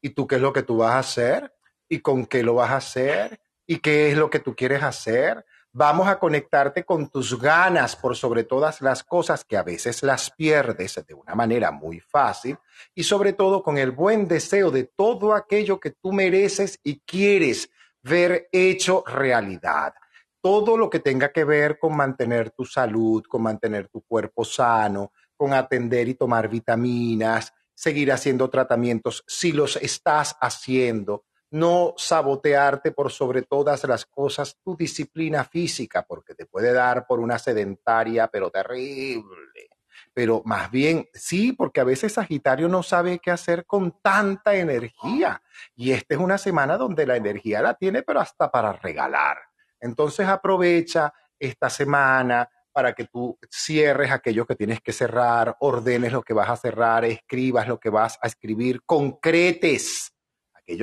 [0.00, 1.54] ¿y tú qué es lo que tú vas a hacer?
[1.88, 3.40] ¿Y con qué lo vas a hacer?
[3.68, 5.46] ¿Y qué es lo que tú quieres hacer?
[5.74, 10.30] Vamos a conectarte con tus ganas por sobre todas las cosas que a veces las
[10.30, 12.58] pierdes de una manera muy fácil
[12.94, 17.70] y sobre todo con el buen deseo de todo aquello que tú mereces y quieres
[18.02, 19.94] ver hecho realidad.
[20.42, 25.12] Todo lo que tenga que ver con mantener tu salud, con mantener tu cuerpo sano,
[25.34, 33.12] con atender y tomar vitaminas, seguir haciendo tratamientos si los estás haciendo, no sabotearte por
[33.12, 38.50] sobre todas las cosas tu disciplina física, porque te puede dar por una sedentaria, pero
[38.50, 39.68] terrible.
[40.14, 45.42] Pero más bien, sí, porque a veces Sagitario no sabe qué hacer con tanta energía.
[45.74, 49.36] Y esta es una semana donde la energía la tiene, pero hasta para regalar.
[49.78, 56.22] Entonces aprovecha esta semana para que tú cierres aquello que tienes que cerrar, ordenes lo
[56.22, 60.11] que vas a cerrar, escribas lo que vas a escribir, concretes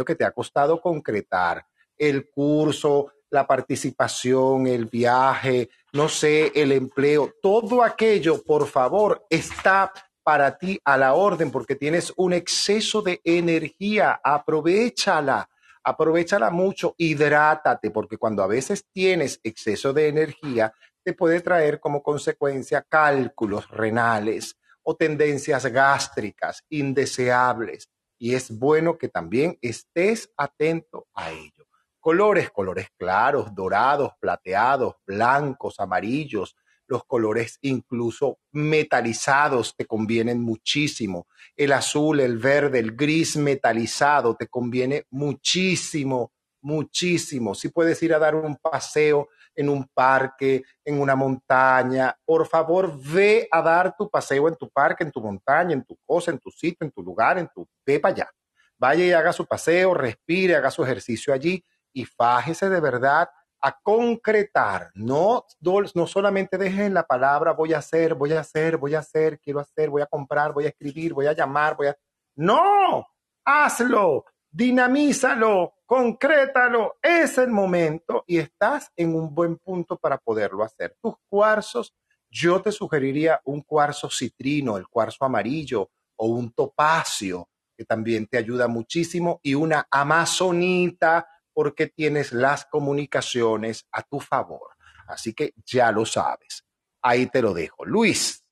[0.05, 1.65] que te ha costado concretar,
[1.97, 9.91] el curso, la participación, el viaje, no sé, el empleo, todo aquello, por favor, está
[10.23, 15.49] para ti a la orden porque tienes un exceso de energía, aprovechala
[15.83, 20.73] aprovechala mucho, hidrátate, porque cuando a veces tienes exceso de energía,
[21.03, 27.89] te puede traer como consecuencia cálculos renales o tendencias gástricas indeseables.
[28.19, 31.65] Y es bueno que también estés atento a ello.
[31.99, 36.55] Colores, colores claros, dorados, plateados, blancos, amarillos,
[36.89, 41.27] los colores incluso metalizados te convienen muchísimo.
[41.55, 47.53] El azul, el verde, el gris metalizado te conviene muchísimo, muchísimo.
[47.53, 49.29] Si puedes ir a dar un paseo
[49.59, 54.69] en un parque, en una montaña, por favor ve a dar tu paseo en tu
[54.69, 57.67] parque, en tu montaña, en tu cosa, en tu sitio, en tu lugar, en tu...
[57.85, 58.29] Ve para allá.
[58.77, 63.29] Vaya y haga su paseo, respire, haga su ejercicio allí y fájese de verdad
[63.61, 65.45] a concretar, no,
[65.93, 69.59] no solamente dejen la palabra voy a hacer, voy a hacer, voy a hacer, quiero
[69.59, 71.97] hacer, voy a comprar, voy a escribir, voy a llamar, voy a...
[72.35, 73.05] No,
[73.43, 80.95] hazlo, dinamízalo, concrétalo, es el momento y estás en un buen punto para poderlo hacer.
[81.01, 81.95] Tus cuarzos,
[82.29, 88.37] yo te sugeriría un cuarzo citrino, el cuarzo amarillo o un topacio, que también te
[88.37, 94.69] ayuda muchísimo, y una amazonita porque tienes las comunicaciones a tu favor.
[95.07, 96.63] Así que ya lo sabes.
[97.01, 97.83] Ahí te lo dejo.
[97.83, 98.45] Luis.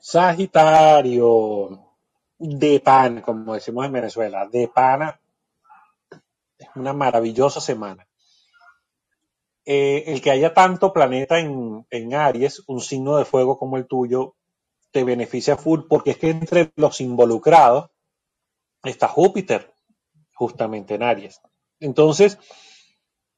[0.00, 1.78] Sagitario,
[2.38, 5.20] de pan, como decimos en Venezuela, de pana.
[6.60, 8.06] Es una maravillosa semana.
[9.64, 13.86] Eh, el que haya tanto planeta en, en Aries, un signo de fuego como el
[13.86, 14.36] tuyo,
[14.92, 17.90] te beneficia full porque es que entre los involucrados
[18.84, 19.72] está Júpiter,
[20.34, 21.40] justamente en Aries.
[21.78, 22.38] Entonces,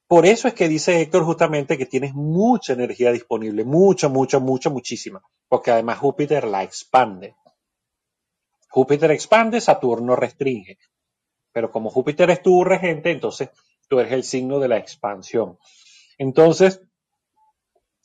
[0.07, 4.69] por eso es que dice Héctor justamente que tienes mucha energía disponible, mucha, mucha, mucha,
[4.69, 7.37] muchísima, porque además Júpiter la expande.
[8.69, 10.79] Júpiter expande, Saturno restringe.
[11.53, 13.51] Pero como Júpiter es tu regente, entonces
[13.89, 15.59] tú eres el signo de la expansión.
[16.19, 16.83] Entonces,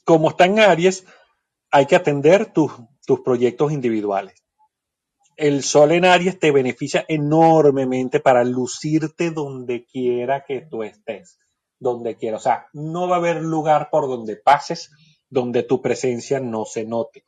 [0.06, 1.06] como está en Aries,
[1.72, 2.72] hay que atender tus,
[3.06, 4.44] tus proyectos individuales
[5.38, 11.40] el sol en Aries te beneficia enormemente para lucirte donde quiera que tú estés,
[11.80, 12.38] donde quiera.
[12.38, 14.92] O sea, no va a haber lugar por donde pases
[15.30, 17.24] donde tu presencia no se note.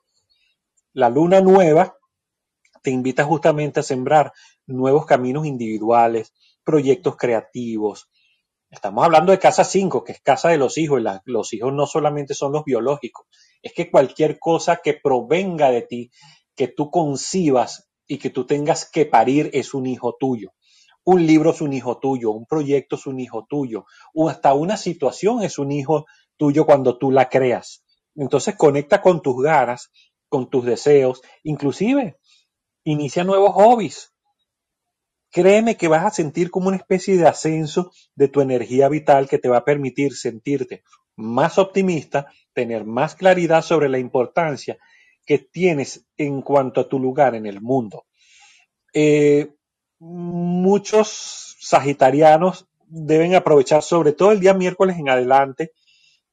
[0.94, 1.98] La luna nueva
[2.82, 4.34] te invita justamente a sembrar
[4.70, 8.10] nuevos caminos individuales, proyectos creativos.
[8.70, 11.02] Estamos hablando de casa 5, que es casa de los hijos.
[11.02, 13.26] Y los hijos no solamente son los biológicos,
[13.62, 16.12] es que cualquier cosa que provenga de ti,
[16.56, 20.52] que tú concibas y que tú tengas que parir es un hijo tuyo.
[21.04, 24.78] Un libro es un hijo tuyo, un proyecto es un hijo tuyo, o hasta una
[24.78, 26.06] situación es un hijo
[26.38, 27.84] tuyo cuando tú la creas.
[28.16, 29.92] Entonces conecta con tus ganas,
[30.28, 32.20] con tus deseos, inclusive
[32.84, 34.14] inicia nuevos hobbies.
[35.32, 39.38] Créeme que vas a sentir como una especie de ascenso de tu energía vital que
[39.38, 40.84] te va a permitir sentirte
[41.16, 44.78] más optimista, tener más claridad sobre la importancia
[45.26, 48.06] que tienes en cuanto a tu lugar en el mundo.
[48.94, 49.54] Eh,
[50.00, 55.74] muchos sagitarianos deben aprovechar sobre todo el día miércoles en adelante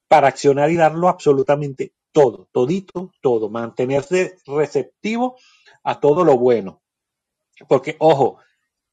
[0.08, 5.36] para accionar y darlo absolutamente todo, todito, todo, mantenerse receptivo
[5.82, 6.80] a todo lo bueno.
[7.68, 8.38] Porque, ojo,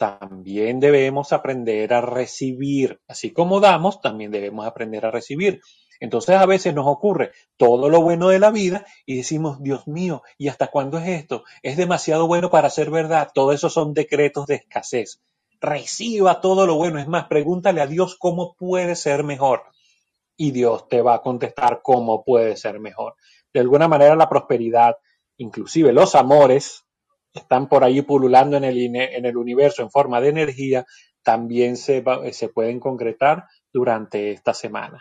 [0.03, 5.61] también debemos aprender a recibir, así como damos, también debemos aprender a recibir.
[6.01, 10.21] Entonces a veces nos ocurre todo lo bueno de la vida y decimos, Dios mío,
[10.37, 11.45] ¿y hasta cuándo es esto?
[11.61, 13.29] Es demasiado bueno para ser verdad.
[13.33, 15.21] Todo eso son decretos de escasez.
[15.61, 16.99] Reciba todo lo bueno.
[16.99, 19.63] Es más, pregúntale a Dios cómo puede ser mejor.
[20.35, 23.15] Y Dios te va a contestar cómo puede ser mejor.
[23.53, 24.97] De alguna manera la prosperidad,
[25.37, 26.82] inclusive los amores,
[27.33, 30.85] están por ahí pululando en el, en el universo en forma de energía,
[31.23, 34.99] también se, se pueden concretar durante esta semana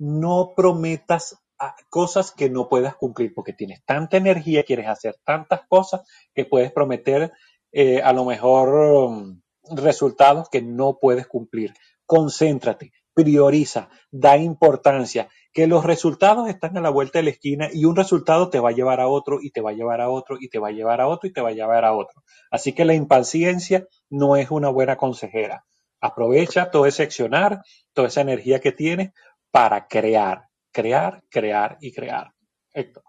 [0.00, 5.60] no prometas ah, cosas que no puedas cumplir, porque tienes tanta energía, quieres hacer tantas
[5.68, 6.00] cosas
[6.34, 7.32] que puedes prometer
[7.70, 9.40] eh, a lo mejor um,
[9.76, 11.74] resultados que no puedes cumplir.
[12.06, 17.84] Concéntrate, prioriza, da importancia, que los resultados están a la vuelta de la esquina y
[17.84, 20.38] un resultado te va a llevar a otro y te va a llevar a otro
[20.40, 22.22] y te va a llevar a otro y te va a llevar a otro.
[22.50, 25.64] Así que la impaciencia no es una buena consejera.
[26.00, 27.62] Aprovecha todo ese accionar,
[27.92, 29.10] toda esa energía que tienes
[29.50, 32.32] para crear, crear, crear y crear.
[32.72, 33.02] Héctor.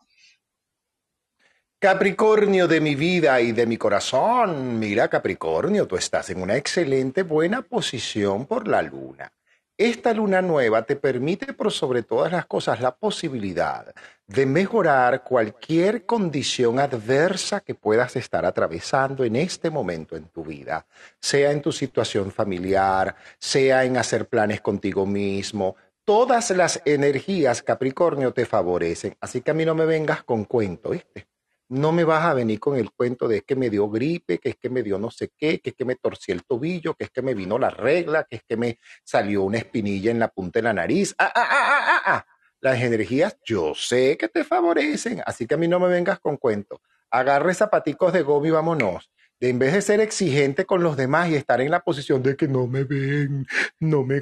[1.82, 4.78] Capricornio de mi vida y de mi corazón.
[4.78, 9.34] Mira, Capricornio, tú estás en una excelente, buena posición por la luna.
[9.82, 13.92] Esta luna nueva te permite por sobre todas las cosas la posibilidad
[14.28, 20.86] de mejorar cualquier condición adversa que puedas estar atravesando en este momento en tu vida,
[21.20, 25.76] sea en tu situación familiar, sea en hacer planes contigo mismo,
[26.06, 29.18] todas las energías Capricornio te favorecen.
[29.20, 31.31] Así que a mí no me vengas con cuento, ¿viste?
[31.72, 34.56] No me vas a venir con el cuento de que me dio gripe, que es
[34.58, 37.12] que me dio no sé qué, que es que me torcí el tobillo, que es
[37.12, 40.60] que me vino la regla, que es que me salió una espinilla en la punta
[40.60, 41.16] de la nariz.
[41.18, 42.02] Ah, ah, ah, ah, ah.
[42.08, 42.26] ah.
[42.60, 46.38] Las energías yo sé que te favorecen, así que a mí no me vengas con
[46.38, 46.82] cuento.
[47.10, 49.10] Agarre zapaticos de gobi y vámonos
[49.40, 52.36] de en vez de ser exigente con los demás y estar en la posición de
[52.36, 53.48] que no me ven,
[53.80, 54.22] no me...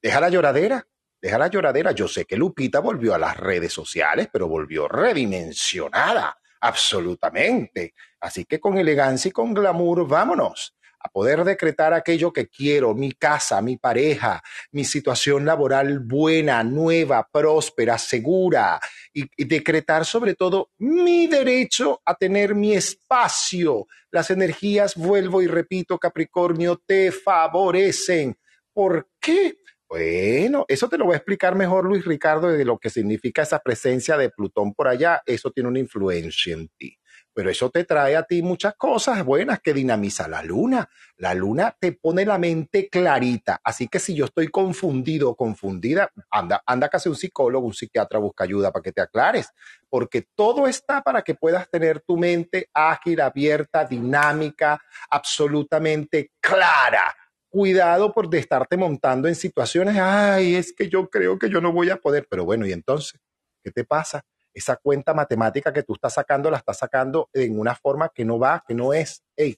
[0.00, 0.86] Deja la lloradera,
[1.20, 1.90] deja la lloradera.
[1.90, 7.94] Yo sé que Lupita volvió a las redes sociales, pero volvió redimensionada, absolutamente.
[8.20, 13.12] Así que con elegancia y con glamour, vámonos a poder decretar aquello que quiero, mi
[13.12, 14.42] casa, mi pareja,
[14.72, 18.80] mi situación laboral buena, nueva, próspera, segura,
[19.12, 23.86] y, decretar sobre todo mi derecho a tener mi espacio.
[24.10, 28.36] Las energías, vuelvo y repito, Capricornio, te favorecen.
[28.72, 29.58] ¿Por qué?
[29.88, 33.60] Bueno, eso te lo voy a explicar mejor Luis Ricardo de lo que significa esa
[33.60, 35.22] presencia de Plutón por allá.
[35.24, 36.98] Eso tiene una influencia en ti
[37.38, 40.90] pero eso te trae a ti muchas cosas buenas que dinamiza la luna.
[41.18, 46.10] La luna te pone la mente clarita, así que si yo estoy confundido o confundida,
[46.32, 49.50] anda, anda casi un psicólogo, un psiquiatra busca ayuda para que te aclares,
[49.88, 57.14] porque todo está para que puedas tener tu mente ágil, abierta, dinámica, absolutamente clara
[57.48, 61.72] cuidado por de estarte montando en situaciones, ay, es que yo creo que yo no
[61.72, 63.20] voy a poder, pero bueno, ¿y entonces?
[63.62, 64.24] ¿Qué te pasa?
[64.58, 68.38] esa cuenta matemática que tú estás sacando la estás sacando en una forma que no
[68.38, 69.56] va, que no es, hey,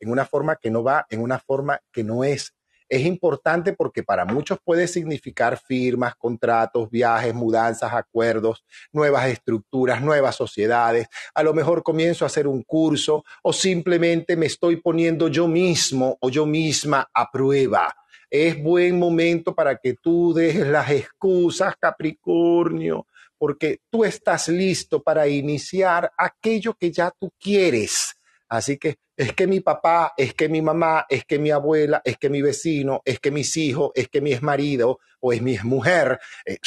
[0.00, 2.54] en una forma que no va, en una forma que no es.
[2.88, 10.36] Es importante porque para muchos puede significar firmas, contratos, viajes, mudanzas, acuerdos, nuevas estructuras, nuevas
[10.36, 11.06] sociedades.
[11.34, 16.16] A lo mejor comienzo a hacer un curso o simplemente me estoy poniendo yo mismo
[16.20, 17.94] o yo misma a prueba.
[18.30, 25.28] Es buen momento para que tú dejes las excusas, Capricornio, porque tú estás listo para
[25.28, 28.14] iniciar aquello que ya tú quieres.
[28.48, 32.16] Así que es que mi papá, es que mi mamá, es que mi abuela, es
[32.18, 36.20] que mi vecino, es que mis hijos, es que mi marido o es mi mujer.
[36.46, 36.58] Eh,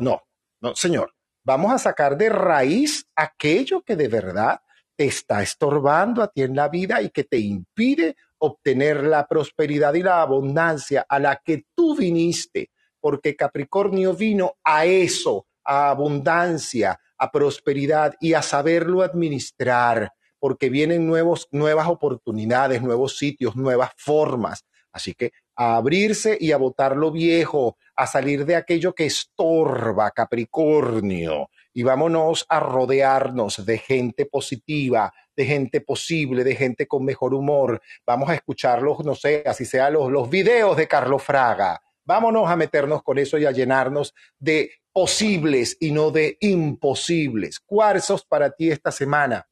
[0.00, 0.20] no,
[0.60, 1.14] no, señor.
[1.44, 4.60] Vamos a sacar de raíz aquello que de verdad
[4.96, 9.94] te está estorbando a ti en la vida y que te impide obtener la prosperidad
[9.94, 16.98] y la abundancia a la que tú viniste, porque Capricornio vino a eso, a abundancia,
[17.16, 20.12] a prosperidad y a saberlo administrar,
[20.42, 24.64] porque vienen nuevos, nuevas oportunidades, nuevos sitios, nuevas formas.
[24.90, 30.10] Así que a abrirse y a botar lo viejo, a salir de aquello que estorba,
[30.10, 37.34] Capricornio, y vámonos a rodearnos de gente positiva, de gente posible, de gente con mejor
[37.34, 37.80] humor.
[38.04, 41.80] Vamos a escucharlos, no sé, así sea los, los videos de Carlos Fraga.
[42.04, 47.60] Vámonos a meternos con eso y a llenarnos de posibles y no de imposibles.
[47.60, 49.46] Cuarzos para ti esta semana.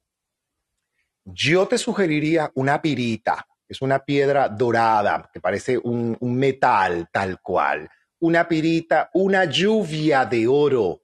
[1.25, 7.89] Yo te sugeriría una pirita, es una piedra dorada que parece un, metal tal cual.
[8.19, 11.03] Una pirita, una lluvia de oro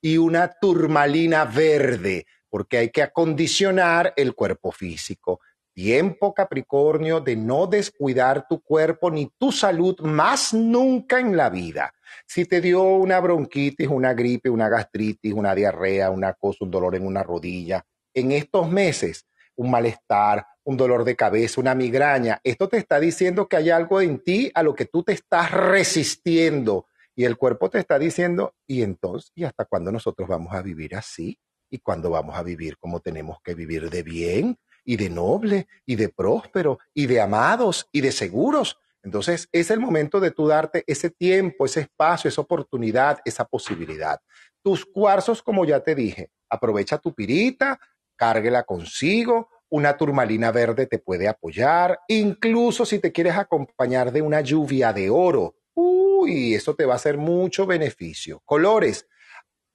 [0.00, 5.40] y una turmalina verde, porque hay que acondicionar el cuerpo físico.
[5.74, 11.92] Tiempo, Capricornio, de no descuidar tu cuerpo ni tu salud más nunca en la vida.
[12.26, 16.96] Si te dio una bronquitis, una gripe, una gastritis, una diarrea, una cosa, un dolor
[16.96, 17.84] en una rodilla,
[18.14, 19.26] en estos meses,
[19.60, 24.00] un malestar, un dolor de cabeza, una migraña, esto te está diciendo que hay algo
[24.00, 28.54] en ti a lo que tú te estás resistiendo y el cuerpo te está diciendo,
[28.66, 31.38] y entonces, ¿y hasta cuándo nosotros vamos a vivir así?
[31.68, 34.58] ¿Y cuándo vamos a vivir como tenemos que vivir de bien?
[34.84, 38.78] y de noble y de próspero y de amados y de seguros.
[39.02, 44.20] Entonces es el momento de tú darte ese tiempo, ese espacio, esa oportunidad, esa posibilidad.
[44.62, 47.80] Tus cuarzos, como ya te dije, aprovecha tu pirita,
[48.20, 54.42] cárguela consigo, una turmalina verde te puede apoyar, incluso si te quieres acompañar de una
[54.42, 55.54] lluvia de oro.
[55.72, 58.42] Uy, eso te va a hacer mucho beneficio.
[58.44, 59.08] Colores,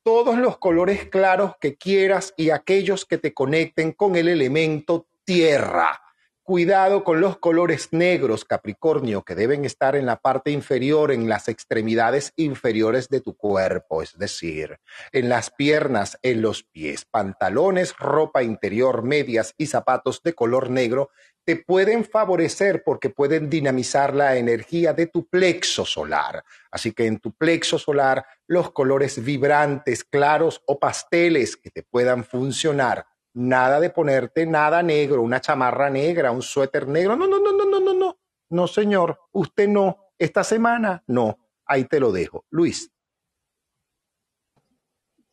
[0.04, 6.00] todos los colores claros que quieras y aquellos que te conecten con el elemento tierra.
[6.48, 11.48] Cuidado con los colores negros, Capricornio, que deben estar en la parte inferior, en las
[11.48, 14.78] extremidades inferiores de tu cuerpo, es decir,
[15.12, 21.10] en las piernas, en los pies, pantalones, ropa interior, medias y zapatos de color negro
[21.46, 26.44] te pueden favorecer porque pueden dinamizar la energía de tu plexo solar.
[26.70, 32.24] Así que en tu plexo solar, los colores vibrantes, claros o pasteles que te puedan
[32.24, 33.08] funcionar.
[33.36, 37.16] Nada de ponerte nada negro, una chamarra negra, un suéter negro.
[37.16, 38.18] No, no, no, no, no, no, no.
[38.50, 40.12] No, señor, usted no.
[40.18, 41.38] Esta semana no.
[41.66, 42.46] Ahí te lo dejo.
[42.50, 42.92] Luis.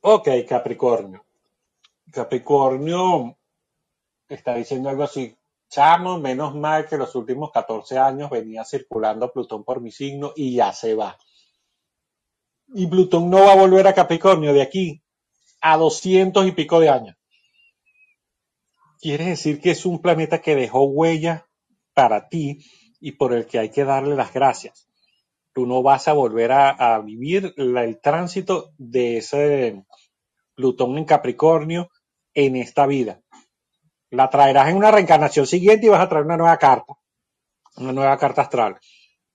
[0.01, 1.25] Ok, Capricornio.
[2.13, 3.39] Capricornio
[4.29, 5.37] está diciendo algo así
[5.73, 10.57] Chamo, menos mal que los últimos 14 años venía circulando Plutón por mi signo y
[10.57, 11.17] ya se va.
[12.75, 15.03] Y Plutón no va a volver a Capricornio de aquí
[15.63, 17.17] a 200 y pico de años.
[19.03, 21.47] Quiere decir que es un planeta que dejó huella
[21.93, 22.65] para ti
[23.01, 24.89] y por el que hay que darle las gracias.
[25.53, 29.85] Tú no vas a volver a, vivir el tránsito de ese
[30.55, 31.91] Plutón en Capricornio
[32.33, 33.21] en esta vida
[34.13, 36.93] la traerás en una reencarnación siguiente y vas a traer una nueva carta,
[37.77, 38.79] una nueva carta astral.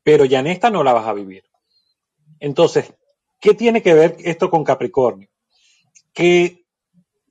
[0.03, 1.43] Pero ya en esta no la vas a vivir.
[2.39, 2.93] Entonces,
[3.39, 5.30] ¿qué tiene que ver esto con Capricornio?
[6.13, 6.63] Que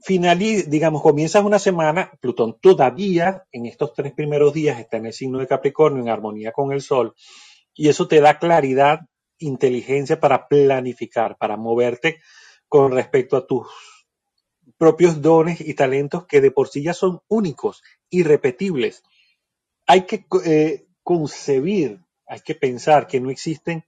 [0.06, 5.12] finaliza, digamos, comienzas una semana, Plutón todavía en estos tres primeros días está en el
[5.12, 7.16] signo de Capricornio en armonía con el Sol,
[7.74, 9.00] y eso te da claridad,
[9.38, 12.20] inteligencia para planificar, para moverte
[12.68, 13.66] con respecto a tus
[14.78, 19.02] propios dones y talentos que de por sí ya son únicos, irrepetibles.
[19.88, 23.84] Hay que eh, concebir, hay que pensar que no existen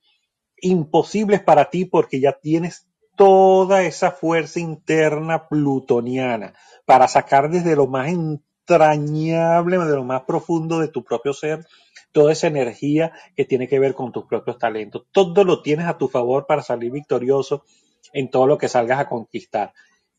[0.60, 2.87] imposibles para ti porque ya tienes
[3.18, 6.54] toda esa fuerza interna plutoniana
[6.86, 11.66] para sacar desde lo más entrañable, de lo más profundo de tu propio ser,
[12.12, 15.06] toda esa energía que tiene que ver con tus propios talentos.
[15.10, 17.64] Todo lo tienes a tu favor para salir victorioso
[18.12, 19.74] en todo lo que salgas a conquistar.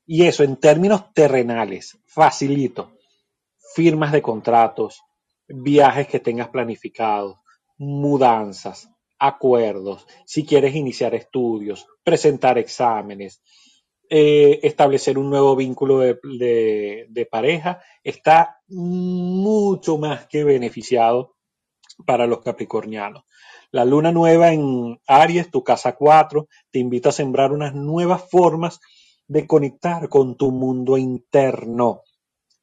[0.06, 2.92] Y eso en términos terrenales, facilito.
[3.76, 5.04] Firmas de contratos,
[5.48, 7.38] viajes que tengas planificados,
[7.78, 8.90] mudanzas,
[9.20, 13.42] acuerdos, si quieres iniciar estudios, presentar exámenes,
[14.10, 21.36] eh, establecer un nuevo vínculo de, de, pareja, está mucho más que beneficiado
[22.06, 23.24] para los capricornianos.
[23.72, 28.80] La luna nueva en Aries, tu casa 4, te invita a sembrar unas nuevas formas
[29.28, 32.02] de conectar con tu mundo interno.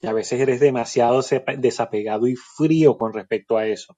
[0.01, 1.23] Y a veces eres demasiado
[1.59, 3.97] desapegado y frío con respecto a eso.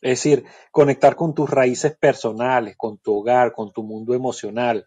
[0.00, 4.84] Es decir, conectar con tus raíces personales, con tu hogar, con tu mundo emocional.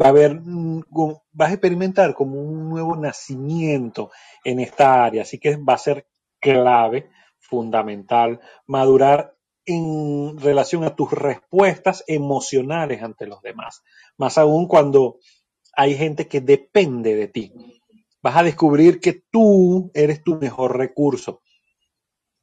[0.00, 0.82] Va a haber, mm,
[1.32, 4.10] vas a experimentar como un nuevo nacimiento
[4.44, 5.22] en esta área.
[5.22, 6.06] Así que va a ser
[6.40, 7.08] clave,
[7.38, 13.82] fundamental, madurar en relación a tus respuestas emocionales ante los demás.
[14.16, 15.18] Más aún cuando
[15.74, 17.52] hay gente que depende de ti.
[18.22, 21.42] Vas a descubrir que tú eres tu mejor recurso,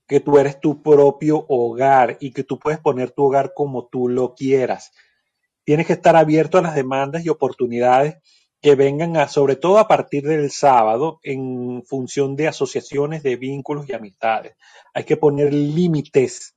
[0.08, 4.08] que tú eres tu propio hogar y que tú puedes poner tu hogar como tú
[4.08, 4.92] lo quieras.
[5.64, 8.18] Tienes que estar abierto a las demandas y oportunidades
[8.62, 13.88] que vengan a, sobre todo a partir del sábado, en función de asociaciones, de vínculos
[13.88, 14.56] y amistades.
[14.94, 16.56] Hay que poner límites,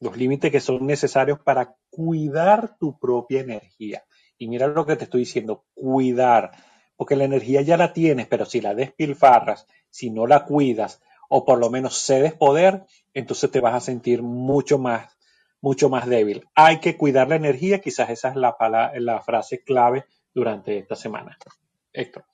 [0.00, 4.04] los límites que son necesarios para cuidar tu propia energía
[4.38, 6.52] Y mira lo que te estoy diciendo, cuidar,
[6.96, 11.00] porque la energía ya la tienes, pero si la despilfarras, si no la cuidas,
[11.34, 12.84] o por lo menos cedes poder,
[13.14, 15.16] entonces te vas a sentir mucho más,
[15.62, 16.44] mucho más débil.
[16.54, 18.54] Hay que cuidar la energía, quizás esa es la,
[18.96, 20.04] la frase clave
[20.34, 21.38] durante esta semana.
[21.90, 22.26] Héctor.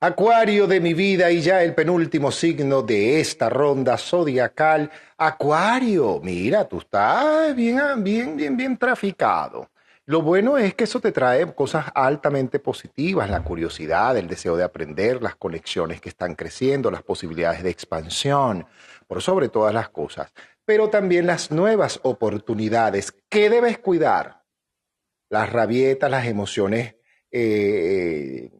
[0.00, 4.90] Acuario de mi vida y ya el penúltimo signo de esta ronda zodiacal.
[5.16, 9.70] Acuario, mira, tú estás bien, bien, bien, bien traficado.
[10.04, 14.64] Lo bueno es que eso te trae cosas altamente positivas, la curiosidad, el deseo de
[14.64, 18.66] aprender, las conexiones que están creciendo, las posibilidades de expansión,
[19.06, 20.32] por sobre todas las cosas,
[20.64, 23.14] pero también las nuevas oportunidades.
[23.28, 24.42] ¿Qué debes cuidar?
[25.30, 26.96] Las rabietas, las emociones
[27.30, 28.50] eh,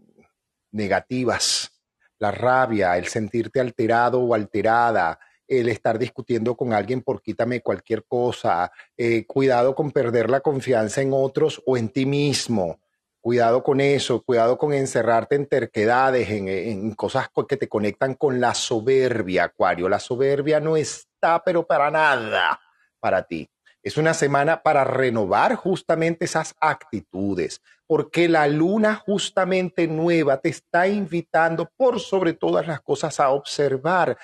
[0.71, 1.73] negativas,
[2.21, 5.19] la rabia, el sentirte alterado o alterada,
[5.61, 11.03] el estar discutiendo con alguien por quítame cualquier cosa, eh, cuidado con perder la confianza
[11.03, 12.81] en otros o en ti mismo,
[13.21, 18.41] cuidado con eso, cuidado con encerrarte en terquedades, en, en cosas que te conectan con
[18.41, 19.89] la soberbia, Acuario.
[19.89, 22.59] La soberbia no está, pero para nada
[22.99, 23.49] para ti.
[23.83, 30.87] Es una semana para renovar justamente esas actitudes, porque la luna justamente nueva te está
[30.87, 34.17] invitando por sobre todas las cosas a observar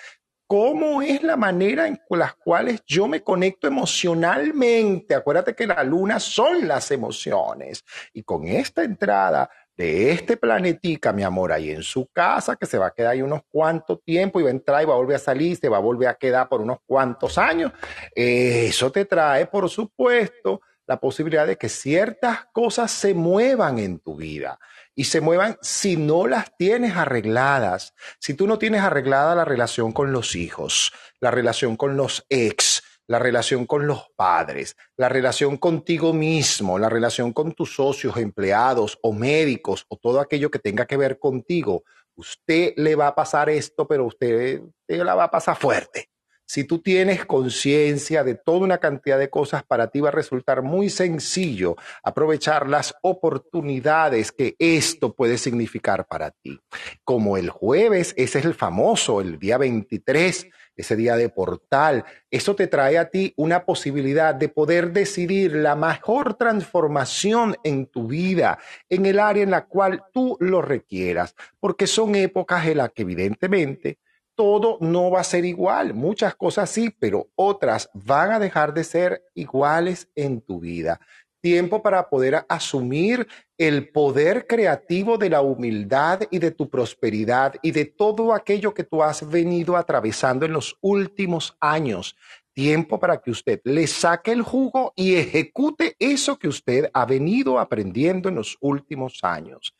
[0.48, 5.14] cómo es la manera en las cuales yo me conecto emocionalmente.
[5.14, 7.84] Acuérdate que la luna son las emociones.
[8.14, 12.78] Y con esta entrada de este planetica, mi amor, ahí en su casa, que se
[12.78, 15.16] va a quedar ahí unos cuantos tiempo y va a entrar y va a volver
[15.16, 17.70] a salir, se va a volver a quedar por unos cuantos años,
[18.14, 24.16] eso te trae, por supuesto, la posibilidad de que ciertas cosas se muevan en tu
[24.16, 24.58] vida
[24.98, 27.94] y se muevan si no las tienes arregladas.
[28.18, 32.82] Si tú no tienes arreglada la relación con los hijos, la relación con los ex,
[33.06, 38.98] la relación con los padres, la relación contigo mismo, la relación con tus socios, empleados
[39.00, 41.84] o médicos o todo aquello que tenga que ver contigo,
[42.16, 46.10] usted le va a pasar esto, pero usted, usted la va a pasar fuerte.
[46.50, 50.62] Si tú tienes conciencia de toda una cantidad de cosas, para ti va a resultar
[50.62, 56.58] muy sencillo aprovechar las oportunidades que esto puede significar para ti.
[57.04, 62.56] Como el jueves, ese es el famoso, el día 23, ese día de portal, eso
[62.56, 68.58] te trae a ti una posibilidad de poder decidir la mejor transformación en tu vida,
[68.88, 73.02] en el área en la cual tú lo requieras, porque son épocas en las que
[73.02, 73.98] evidentemente
[74.38, 75.94] todo no va a ser igual.
[75.94, 81.00] Muchas cosas sí, pero otras van a dejar de ser iguales en tu vida.
[81.40, 83.26] Tiempo para poder asumir
[83.58, 88.84] el poder creativo de la humildad y de tu prosperidad y de todo aquello que
[88.84, 92.14] tú has venido atravesando en los últimos años
[92.58, 97.60] tiempo para que usted le saque el jugo y ejecute eso que usted ha venido
[97.60, 99.76] aprendiendo en los últimos años.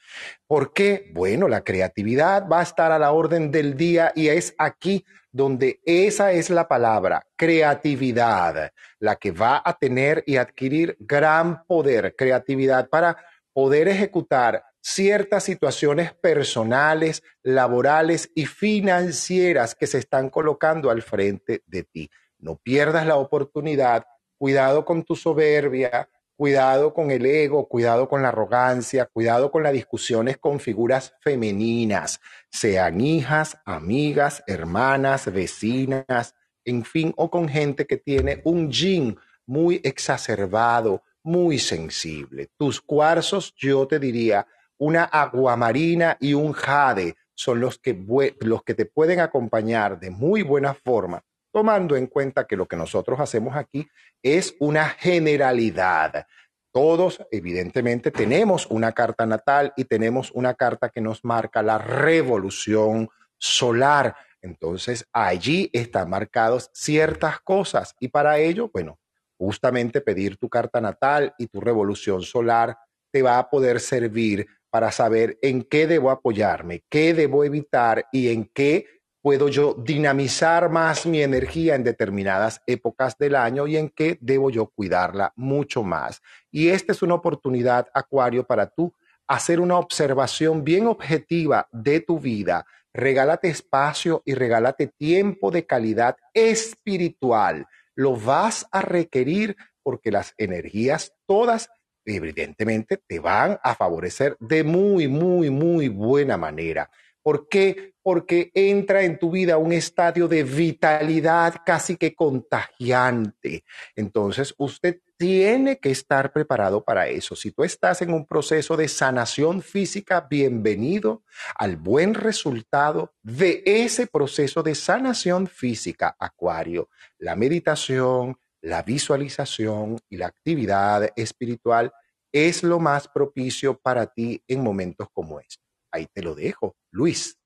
[0.47, 1.11] ¿Por qué?
[1.13, 5.81] Bueno, la creatividad va a estar a la orden del día y es aquí donde
[5.85, 12.89] esa es la palabra, creatividad, la que va a tener y adquirir gran poder, creatividad
[12.89, 13.17] para
[13.53, 21.83] poder ejecutar ciertas situaciones personales, laborales y financieras que se están colocando al frente de
[21.83, 22.09] ti.
[22.39, 24.07] No pierdas la oportunidad.
[24.39, 26.09] Cuidado con tu soberbia,
[26.39, 32.21] cuidado con el ego, cuidado con la arrogancia, cuidado con las discusiones con figuras femeninas,
[32.49, 39.81] sean hijas, amigas, hermanas, vecinas, en fin, o con gente que tiene un yin muy
[39.83, 42.49] exacerbado, muy sensible.
[42.57, 44.47] Tus cuarzos, yo te diría,
[44.79, 47.99] una aguamarina y un jade son los que,
[48.41, 51.25] los que te pueden acompañar de muy buena forma
[51.59, 53.89] tomando en cuenta que lo que nosotros hacemos aquí
[54.23, 56.25] es una generalidad.
[56.71, 63.09] Todos, evidentemente, tenemos una carta natal y tenemos una carta que nos marca la revolución
[63.39, 64.15] solar.
[64.41, 69.01] Entonces, allí están marcadas ciertas cosas y para ello, bueno,
[69.37, 72.79] justamente pedir tu carta natal y tu revolución solar
[73.11, 78.29] te va a poder servir para saber en qué debo apoyarme, qué debo evitar y
[78.29, 83.89] en qué puedo yo dinamizar más mi energía en determinadas épocas del año y en
[83.89, 86.23] qué debo yo cuidarla mucho más.
[86.51, 88.95] Y esta es una oportunidad, Acuario, para tú
[89.27, 92.65] hacer una observación bien objetiva de tu vida.
[92.95, 97.67] Regálate espacio y regálate tiempo de calidad espiritual.
[97.95, 101.69] Lo vas a requerir porque las energías todas
[102.17, 106.91] evidentemente te van a favorecer de muy, muy, muy buena manera.
[107.23, 107.95] ¿Por qué?
[108.03, 113.65] Porque entra en tu vida un estadio de vitalidad casi que contagiante.
[113.95, 117.35] Entonces, usted tiene que estar preparado para eso.
[117.35, 121.25] Si tú estás en un proceso de sanación física, bienvenido
[121.57, 126.89] al buen resultado de ese proceso de sanación física, Acuario.
[127.19, 131.93] La meditación, la visualización y la actividad espiritual
[132.33, 135.68] es lo más propicio para ti en momentos como este.
[135.91, 137.39] Ahí te lo dejo, Luis.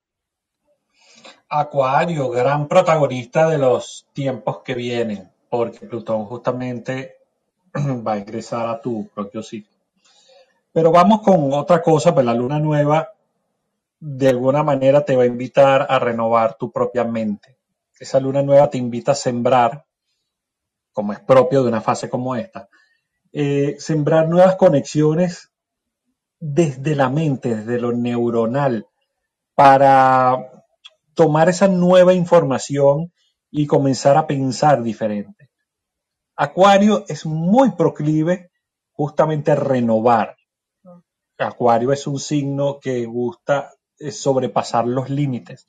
[1.48, 7.16] Acuario, gran protagonista de los tiempos que vienen, porque Plutón justamente
[7.74, 9.70] va a ingresar a tu propio sitio.
[10.73, 13.12] Pero vamos con otra cosa, pues la luna nueva
[14.01, 17.56] de alguna manera te va a invitar a renovar tu propia mente.
[18.01, 19.85] Esa luna nueva te invita a sembrar,
[20.93, 22.69] como es propio de una fase como esta,
[23.32, 25.52] eh, sembrar nuevas conexiones
[26.44, 28.89] desde la mente, desde lo neuronal,
[29.55, 30.64] para
[31.14, 33.12] tomar esa nueva información
[33.48, 35.51] y comenzar a pensar diferente.
[36.35, 38.51] Acuario es muy proclive
[38.90, 40.36] justamente a renovar.
[41.39, 43.70] Acuario es un signo que gusta
[44.01, 45.69] eh, sobrepasar los límites.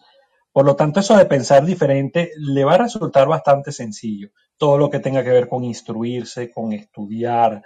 [0.51, 4.29] Por lo tanto, eso de pensar diferente le va a resultar bastante sencillo.
[4.57, 7.61] Todo lo que tenga que ver con instruirse, con estudiar,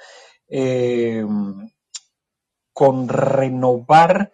[0.50, 1.26] eh,
[2.78, 4.32] con renovar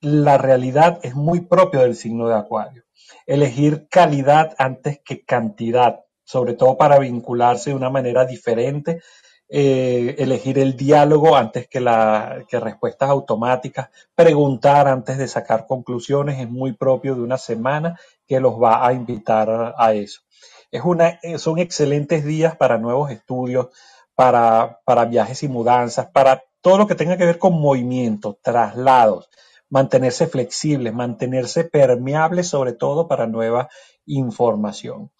[0.00, 2.84] la realidad es muy propio del signo de Acuario.
[3.26, 9.02] Elegir calidad antes que cantidad, sobre todo para vincularse de una manera diferente
[9.50, 16.40] eh, elegir el diálogo antes que, la, que respuestas automáticas, preguntar antes de sacar conclusiones
[16.40, 20.22] es muy propio de una semana que los va a invitar a eso.
[20.70, 23.68] Es una, eh, son excelentes días para nuevos estudios,
[24.14, 29.28] para, para viajes y mudanzas, para todo lo que tenga que ver con movimiento, traslados,
[29.68, 33.68] mantenerse flexibles, mantenerse permeables sobre todo para nueva
[34.06, 35.10] información.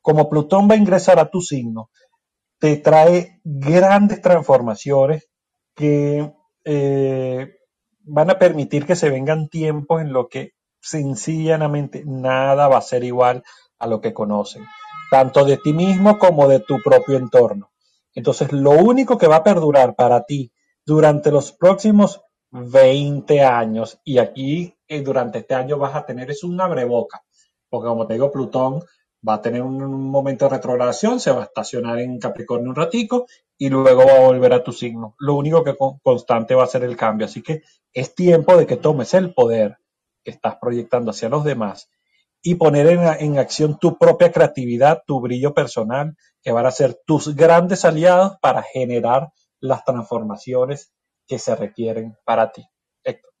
[0.00, 1.90] Como Plutón va a ingresar a tu signo,
[2.58, 5.28] te trae grandes transformaciones
[5.74, 6.32] que
[6.64, 7.52] eh,
[8.00, 13.04] van a permitir que se vengan tiempos en los que sencillamente nada va a ser
[13.04, 13.44] igual
[13.78, 14.64] a lo que conocen,
[15.10, 17.72] tanto de ti mismo como de tu propio entorno.
[18.14, 20.50] Entonces, lo único que va a perdurar para ti
[20.86, 22.20] durante los próximos
[22.50, 27.24] 20 años, y aquí eh, durante este año vas a tener es un abreboca,
[27.68, 28.80] porque como te digo, Plutón
[29.26, 33.26] va a tener un momento de retrogradación, se va a estacionar en Capricornio un ratico
[33.56, 35.14] y luego va a volver a tu signo.
[35.18, 37.26] Lo único que constante va a ser el cambio.
[37.26, 37.62] Así que
[37.92, 39.78] es tiempo de que tomes el poder
[40.22, 41.88] que estás proyectando hacia los demás
[42.42, 47.00] y poner en, en acción tu propia creatividad, tu brillo personal, que van a ser
[47.06, 49.30] tus grandes aliados para generar
[49.64, 50.92] las transformaciones
[51.26, 52.62] que se requieren para ti.
[53.02, 53.32] Héctor.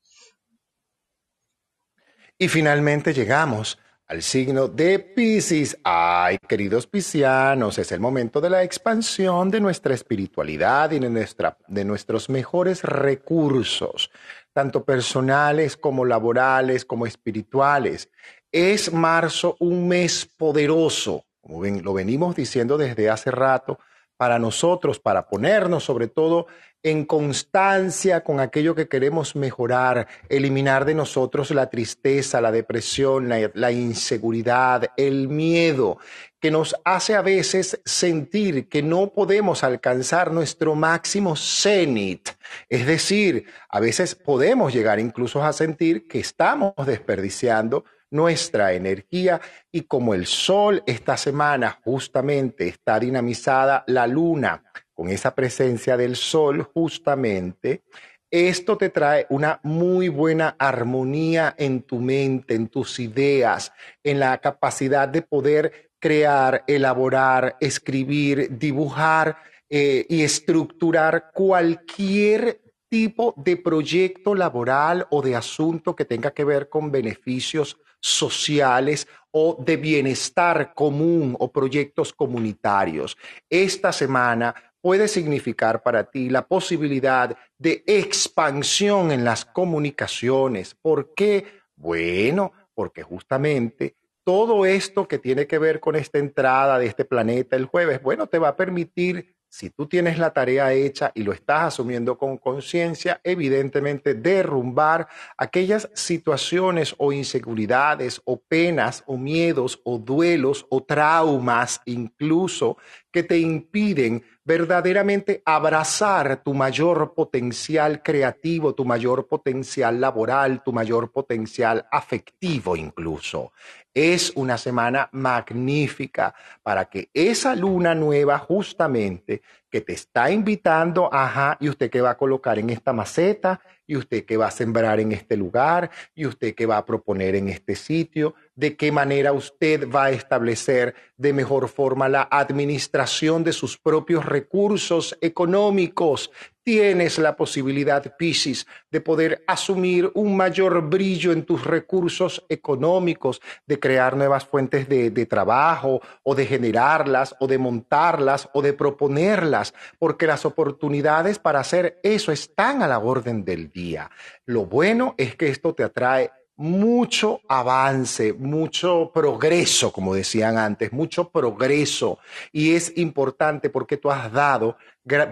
[2.38, 5.78] Y finalmente llegamos al signo de Pisces.
[5.84, 12.30] Ay, queridos piscianos, es el momento de la expansión de nuestra espiritualidad y de, nuestros
[12.30, 14.10] mejores recursos,
[14.54, 18.08] tanto personales como laborales, como espirituales.
[18.50, 23.78] Es marzo un mes poderoso, como lo venimos diciendo desde hace rato,
[24.16, 26.46] para nosotros, para ponernos sobre todo
[26.84, 33.72] en constancia con aquello que queremos mejorar, eliminar de nosotros la tristeza, la depresión, la,
[33.72, 35.96] inseguridad, el miedo,
[36.38, 42.28] que nos hace a veces sentir que no podemos alcanzar nuestro máximo cenit.
[42.68, 49.40] Es decir, a veces podemos llegar incluso a sentir que estamos desperdiciando nuestra energía
[49.72, 54.62] y como el sol esta semana justamente está dinamizada la luna
[54.94, 57.82] con esa presencia del sol justamente,
[58.30, 63.72] esto te trae una muy buena armonía en tu mente, en tus ideas,
[64.02, 69.38] en la capacidad de poder crear, elaborar, escribir, dibujar
[69.68, 72.60] eh, y estructurar cualquier
[72.94, 79.56] tipo de proyecto laboral o de asunto que tenga que ver con beneficios sociales o
[79.58, 83.16] de bienestar común o proyectos comunitarios.
[83.50, 90.76] Esta semana puede significar para ti la posibilidad de expansión en las comunicaciones.
[90.80, 91.46] ¿Por qué?
[91.74, 97.56] Bueno, porque justamente todo esto que tiene que ver con esta entrada de este planeta
[97.56, 101.32] el jueves, bueno, te va a permitir si tú tienes la tarea hecha y lo
[101.32, 105.06] estás asumiendo con conciencia, evidentemente derrumbar
[105.38, 112.78] aquellas situaciones o inseguridades o penas o miedos o duelos o traumas incluso
[113.12, 121.10] que te impiden verdaderamente abrazar tu mayor potencial creativo, tu mayor potencial laboral, tu mayor
[121.10, 123.52] potencial afectivo incluso.
[123.94, 129.40] Es una semana magnífica para que esa luna nueva justamente
[129.70, 133.96] que te está invitando, ajá, y usted qué va a colocar en esta maceta, y
[133.96, 137.48] usted qué va a sembrar en este lugar, y usted qué va a proponer en
[137.48, 143.52] este sitio, de qué manera usted va a establecer de mejor forma la administración de
[143.52, 146.30] sus propios recursos económicos.
[146.62, 153.78] Tienes la posibilidad, Piscis, de poder asumir un mayor brillo en tus recursos económicos, de
[153.78, 159.74] crear nuevas fuentes de, de trabajo o de generarlas o de montarlas o de proponerlas,
[159.98, 164.10] porque las oportunidades para hacer eso están a la orden del día.
[164.46, 171.30] Lo bueno es que esto te atrae mucho avance, mucho progreso, como decían antes, mucho
[171.30, 172.18] progreso.
[172.52, 174.76] Y es importante porque tú has dado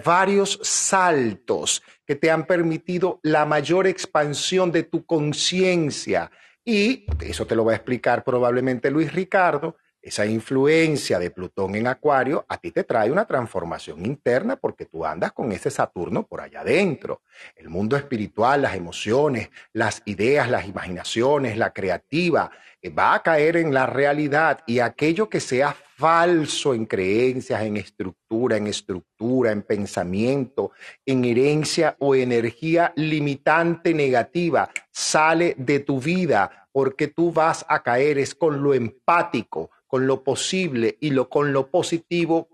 [0.04, 6.30] varios saltos que te han permitido la mayor expansión de tu conciencia.
[6.64, 11.86] Y eso te lo va a explicar probablemente Luis Ricardo, esa influencia de Plutón en
[11.86, 16.40] Acuario a ti te trae una transformación interna porque tú andas con ese Saturno por
[16.40, 17.22] allá adentro.
[17.54, 22.50] El mundo espiritual, las emociones, las ideas, las imaginaciones, la creativa,
[22.82, 27.76] eh, va a caer en la realidad y aquello que sea falso en creencias, en
[27.76, 30.72] estructura, en estructura, en pensamiento,
[31.06, 38.18] en herencia o energía limitante negativa, sale de tu vida porque tú vas a caer
[38.18, 42.48] es con lo empático, con lo posible y lo, con lo positivo,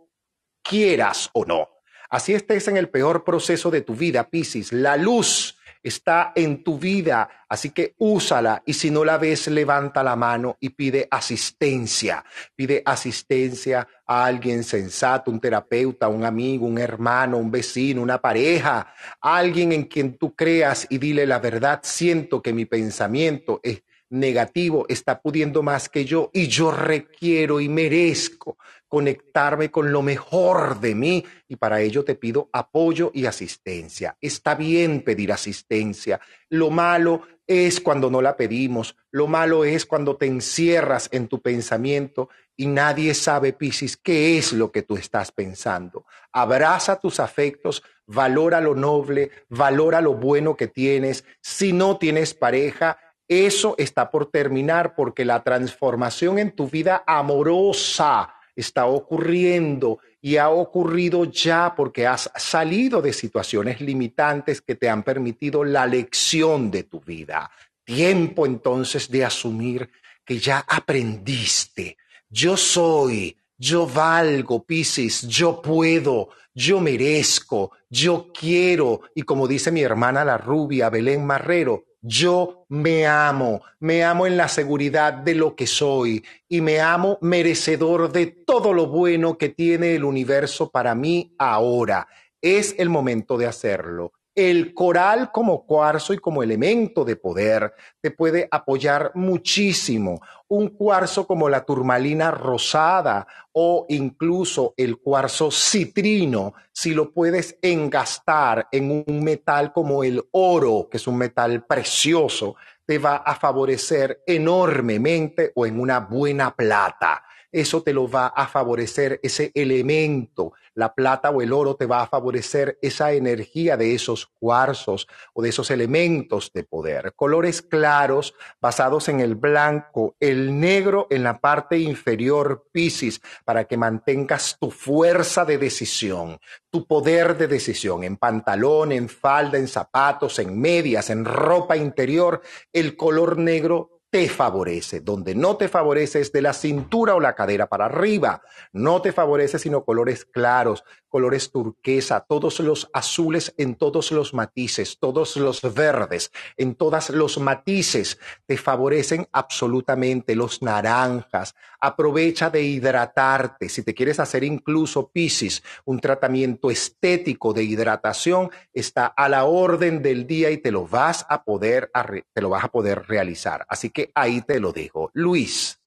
[0.60, 1.68] quieras o no.
[2.10, 4.72] Así estés en el peor proceso de tu vida, Piscis.
[4.72, 10.02] La luz está en tu vida, así que úsala y si no la ves, levanta
[10.02, 12.24] la mano y pide asistencia.
[12.56, 18.92] Pide asistencia a alguien sensato, un terapeuta, un amigo, un hermano, un vecino, una pareja,
[19.20, 24.86] alguien en quien tú creas y dile la verdad, siento que mi pensamiento es negativo
[24.88, 28.56] está pudiendo más que yo y yo requiero y merezco
[28.88, 34.16] conectarme con lo mejor de mí y para ello te pido apoyo y asistencia.
[34.20, 36.20] Está bien pedir asistencia.
[36.48, 38.96] Lo malo es cuando no la pedimos.
[39.10, 44.52] Lo malo es cuando te encierras en tu pensamiento y nadie sabe, Piscis, qué es
[44.52, 46.04] lo que tú estás pensando.
[46.32, 51.24] Abraza tus afectos, valora lo noble, valora lo bueno que tienes.
[51.40, 52.98] Si no tienes pareja,
[53.28, 60.48] eso está por terminar porque la transformación en tu vida amorosa está ocurriendo y ha
[60.48, 66.82] ocurrido ya porque has salido de situaciones limitantes que te han permitido la lección de
[66.82, 67.50] tu vida.
[67.84, 69.90] Tiempo entonces de asumir
[70.24, 71.96] que ya aprendiste.
[72.28, 79.02] Yo soy, yo valgo, Piscis, yo puedo, yo merezco, yo quiero.
[79.14, 84.36] Y como dice mi hermana la rubia Belén Marrero, yo me amo, me amo en
[84.36, 89.48] la seguridad de lo que soy y me amo merecedor de todo lo bueno que
[89.48, 92.08] tiene el universo para mí ahora.
[92.40, 94.12] Es el momento de hacerlo.
[94.40, 100.20] El coral como cuarzo y como elemento de poder te puede apoyar muchísimo.
[100.46, 108.68] Un cuarzo como la turmalina rosada o incluso el cuarzo citrino, si lo puedes engastar
[108.70, 112.54] en un metal como el oro, que es un metal precioso,
[112.86, 118.46] te va a favorecer enormemente o en una buena plata eso te lo va a
[118.46, 123.94] favorecer, ese elemento, la plata o el oro te va a favorecer esa energía de
[123.94, 127.14] esos cuarzos o de esos elementos de poder.
[127.16, 133.76] Colores claros basados en el blanco, el negro en la parte inferior, Piscis, para que
[133.76, 136.38] mantengas tu fuerza de decisión,
[136.70, 142.40] tu poder de decisión en pantalón, en falda, en zapatos, en medias, en ropa interior.
[142.72, 145.00] El color negro te favorece.
[145.00, 148.42] Donde no te favorece es de la cintura o la cadera para arriba.
[148.72, 154.98] No te favorece sino colores claros, colores turquesa, todos los azules en todos los matices,
[154.98, 158.18] todos los verdes en todos los matices.
[158.46, 161.54] Te favorecen absolutamente los naranjas.
[161.80, 163.68] Aprovecha de hidratarte.
[163.68, 170.02] Si te quieres hacer incluso Piscis, un tratamiento estético de hidratación, está a la orden
[170.02, 171.90] del día y te lo vas a poder,
[172.32, 173.64] te lo vas a poder realizar.
[173.68, 175.10] Así que ahí te lo dejo.
[175.14, 175.78] Luis.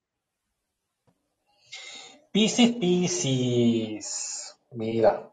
[2.32, 4.56] Piscis, Piscis.
[4.72, 5.32] Mira,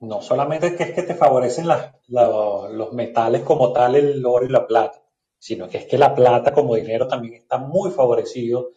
[0.00, 4.66] no solamente que es que te favorecen los metales como tal, el oro y la
[4.66, 5.02] plata,
[5.38, 8.70] sino que es que la plata como dinero también está muy favorecido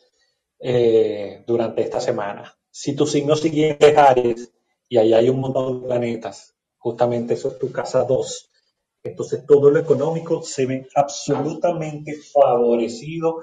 [0.59, 2.55] eh, durante esta semana.
[2.71, 4.53] Si tu signo siguiente es Aries
[4.89, 8.50] y ahí hay un montón de planetas, justamente eso es tu casa 2,
[9.03, 13.41] entonces todo lo económico se ve absolutamente favorecido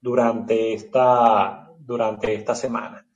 [0.00, 3.06] durante esta, durante esta semana.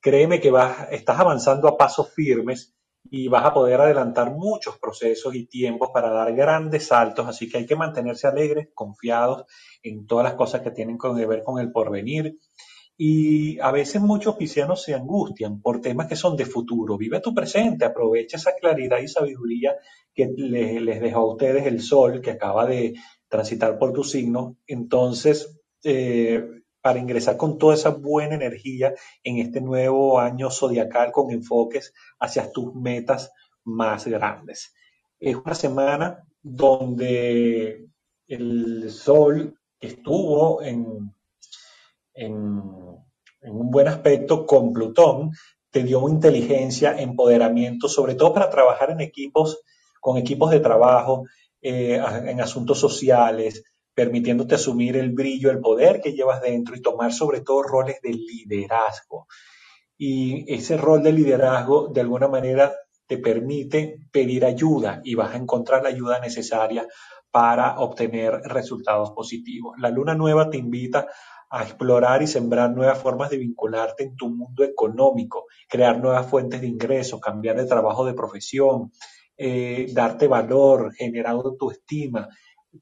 [0.00, 2.74] Créeme que vas, estás avanzando a pasos firmes
[3.10, 7.58] y vas a poder adelantar muchos procesos y tiempos para dar grandes saltos, así que
[7.58, 9.44] hay que mantenerse alegres, confiados
[9.82, 12.38] en todas las cosas que tienen que ver con el porvenir.
[13.00, 16.98] Y a veces muchos piscianos se angustian por temas que son de futuro.
[16.98, 19.76] Vive tu presente, aprovecha esa claridad y sabiduría
[20.12, 22.94] que les, dejó a ustedes el sol que acaba de
[23.28, 24.56] transitar por tu signo.
[24.66, 26.44] Entonces, eh,
[26.80, 32.50] para ingresar con toda esa buena energía en este nuevo año zodiacal con enfoques hacia
[32.50, 33.30] tus metas
[33.62, 34.74] más grandes.
[35.20, 37.86] Es una semana donde
[38.26, 41.14] el sol estuvo en,
[42.18, 42.62] en,
[43.42, 45.30] un buen aspecto con Plutón,
[45.70, 49.60] te dio inteligencia, empoderamiento, sobre todo para trabajar en equipos,
[50.00, 51.24] con equipos de trabajo,
[51.60, 53.64] eh, en asuntos sociales,
[53.94, 58.10] permitiéndote asumir el brillo, el poder que llevas dentro y tomar sobre todo roles de
[58.10, 59.26] liderazgo.
[59.96, 62.72] Y ese rol de liderazgo de alguna manera
[63.06, 66.86] te permite pedir ayuda y vas a encontrar la ayuda necesaria
[67.30, 69.76] para obtener resultados positivos.
[69.78, 71.08] La luna nueva te invita
[71.50, 76.60] a explorar y sembrar nuevas formas de vincularte en tu mundo económico, crear nuevas fuentes
[76.60, 78.92] de ingresos, cambiar de trabajo de profesión,
[79.36, 82.28] eh, darte valor, generar autoestima,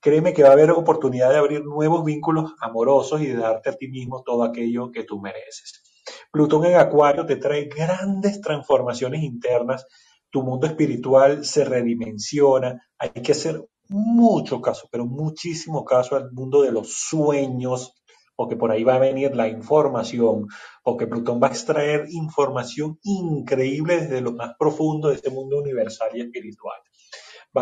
[0.00, 3.76] créeme que va a haber oportunidad de abrir nuevos vínculos amorosos y de darte a
[3.76, 5.82] ti mismo todo aquello que tú mereces.
[6.30, 9.86] Plutón en Acuario te trae grandes transformaciones internas,
[10.30, 16.62] tu mundo espiritual se redimensiona, hay que hacer mucho caso, pero muchísimo caso al mundo
[16.62, 17.94] de los sueños,
[18.36, 20.46] porque por ahí va a venir la información,
[20.84, 26.10] porque Plutón va a extraer información increíble desde lo más profundo de este mundo universal
[26.14, 26.78] y espiritual.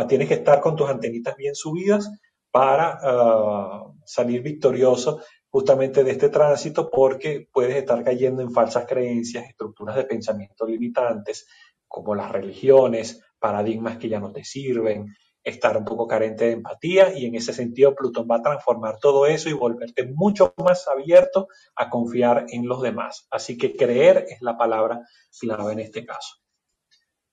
[0.08, 2.10] Tienes que estar con tus antenitas bien subidas
[2.50, 9.48] para ah, salir victorioso justamente de este tránsito porque puedes estar cayendo en falsas creencias,
[9.48, 11.46] estructuras de pensamiento limitantes,
[11.86, 15.14] como las religiones, paradigmas que ya no te sirven,
[15.44, 19.26] estar un poco carente de empatía y en ese sentido Plutón va a transformar todo
[19.26, 23.28] eso y volverte mucho más abierto a confiar en los demás.
[23.30, 25.06] Así que creer es la palabra
[25.38, 26.36] clave en este caso.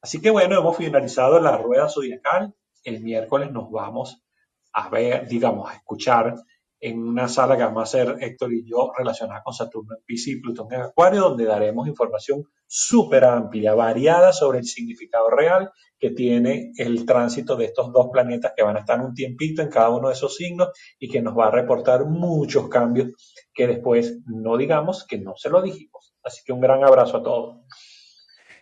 [0.02, 2.54] Así que bueno, hemos finalizado la rueda zodiacal.
[2.84, 4.24] El miércoles nos vamos
[4.74, 6.36] a ver, digamos, a escuchar
[6.82, 10.42] en una sala que vamos a hacer Héctor y yo relacionada con Saturno en y
[10.42, 16.72] Plutón en Acuario, donde daremos información súper amplia, variada sobre el significado real que tiene
[16.78, 20.08] el tránsito de estos dos planetas que van a estar un tiempito en cada uno
[20.08, 23.12] de esos signos y que nos va a reportar muchos cambios
[23.54, 26.16] que después no digamos que no se lo dijimos.
[26.24, 27.58] Así que un gran abrazo a todos.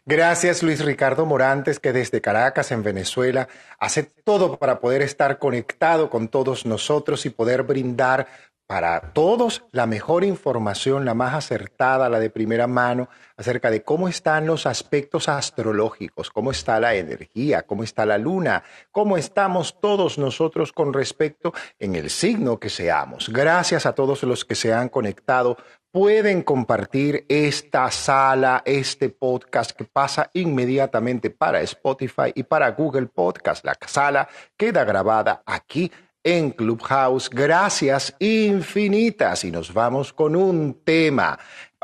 [0.05, 3.47] Gracias Luis Ricardo Morantes, que desde Caracas, en Venezuela,
[3.79, 8.27] hace todo para poder estar conectado con todos nosotros y poder brindar
[8.69, 14.07] para todos la mejor información, la más acertada, la de primera mano, acerca de cómo
[14.07, 18.61] están los aspectos astrológicos, cómo está la energía, cómo está la luna,
[18.91, 23.29] cómo estamos todos nosotros con respecto en el signo que seamos.
[23.29, 25.57] Gracias a todos los que se han conectado
[25.91, 33.65] pueden compartir esta sala, este podcast que pasa inmediatamente para Spotify y para Google Podcast.
[33.65, 35.91] La sala queda grabada aquí
[36.23, 37.29] en Clubhouse.
[37.29, 41.39] Gracias infinitas y nos vamos con un tema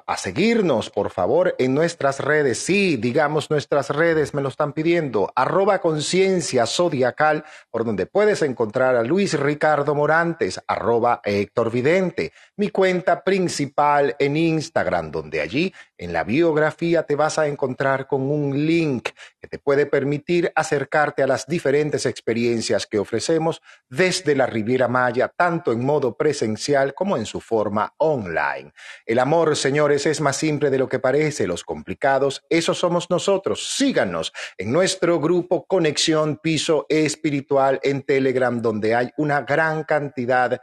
[0.08, 2.60] a seguirnos, por favor, en nuestras redes.
[2.60, 5.32] Sí, digamos nuestras redes, me lo están pidiendo.
[5.36, 12.70] Arroba conciencia zodiacal, por donde puedes encontrar a Luis Ricardo Morantes, arroba Héctor Vidente, mi
[12.70, 18.66] cuenta principal en Instagram, donde allí en la biografía te vas a encontrar con un
[18.66, 19.10] link
[19.40, 25.32] que te puede permitir acercarte a las diferentes experiencias que ofrecemos desde la Riviera Maya,
[25.36, 28.74] tanto en modo presencial como en su forma online.
[29.06, 29.56] El amor,
[29.92, 31.48] es más simple de lo que parece.
[31.48, 33.76] Los complicados, esos somos nosotros.
[33.76, 40.60] Síganos en nuestro grupo Conexión Piso Espiritual en Telegram, donde hay una gran cantidad de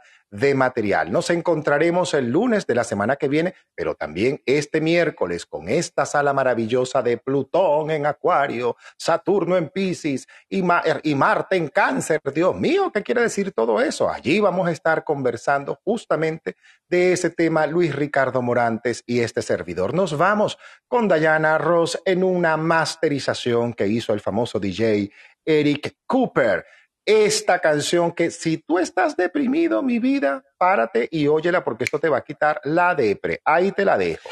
[0.55, 1.11] material.
[1.11, 6.05] Nos encontraremos el lunes de la semana que viene, pero también este miércoles con esta
[6.05, 10.63] sala maravillosa de Plutón en Acuario, Saturno en Pisces y,
[11.03, 12.19] y Marte en Cáncer.
[12.33, 14.09] Dios mío, ¿qué quiere decir todo eso?
[14.09, 16.55] Allí vamos a estar conversando justamente
[16.89, 19.93] de ese tema Luis Ricardo Morantes y este servidor.
[19.93, 20.57] Nos vamos
[20.87, 25.11] con Diana Ross en una masterización que hizo el famoso DJ
[25.45, 26.65] Eric Cooper
[27.05, 32.09] esta canción que si tú estás deprimido, mi vida, párate y óyela porque esto te
[32.09, 33.41] va a quitar la depre.
[33.45, 34.29] Ahí te la dejo.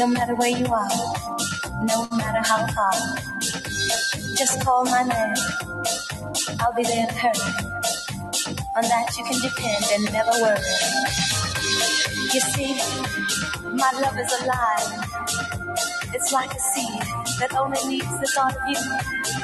[0.00, 0.88] No matter where you are,
[1.84, 2.92] no matter how far,
[4.34, 5.34] just call my name.
[6.58, 7.52] I'll be there to hurry.
[8.76, 10.56] On that you can depend and never worry.
[12.32, 12.80] You see,
[13.76, 14.88] my love is alive.
[16.14, 17.02] It's like a seed
[17.38, 18.80] that only needs the thought of you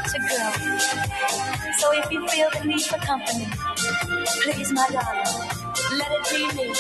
[0.09, 0.53] to grow.
[1.81, 3.47] So if you feel the need for company,
[4.41, 6.73] please, my darling, let it be me.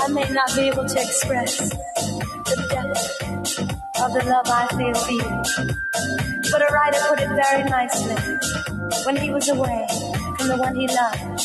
[0.00, 3.17] I may not be able to express the depth
[4.00, 6.50] of the love I feel for you.
[6.50, 8.16] But a writer put it very nicely.
[9.04, 9.86] When he was away
[10.38, 11.40] from the one he loved,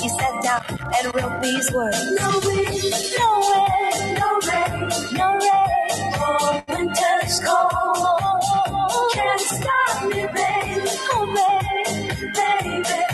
[0.00, 1.98] he sat down and wrote these words.
[2.12, 6.12] No wind, no wind, no rain, no rain.
[6.20, 9.12] Oh, winter's cold.
[9.14, 10.26] Can't stop me.
[11.12, 13.13] Oh, baby, baby, baby.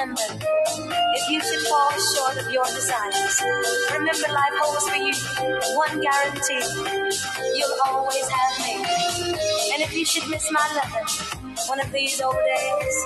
[0.00, 0.22] Remember,
[1.12, 3.42] if you should fall short of your desires,
[3.92, 5.12] remember life holds for you
[5.76, 6.64] one guarantee.
[7.56, 8.80] You'll always have me.
[9.74, 11.04] And if you should miss my loving
[11.68, 12.96] one of these old days,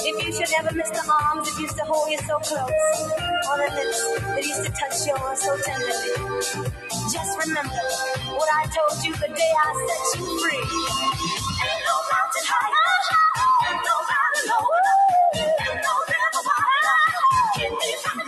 [0.00, 2.88] if you should ever miss the arms that used to hold you so close,
[3.50, 4.00] or the lips
[4.32, 6.72] that used to touch yours so tenderly,
[7.12, 7.84] just remember
[8.32, 10.56] what I told you the day I set you free.
[10.56, 12.72] Ain't no mountain high,
[13.68, 14.80] ain't no valley low.
[17.54, 18.19] 天，地上。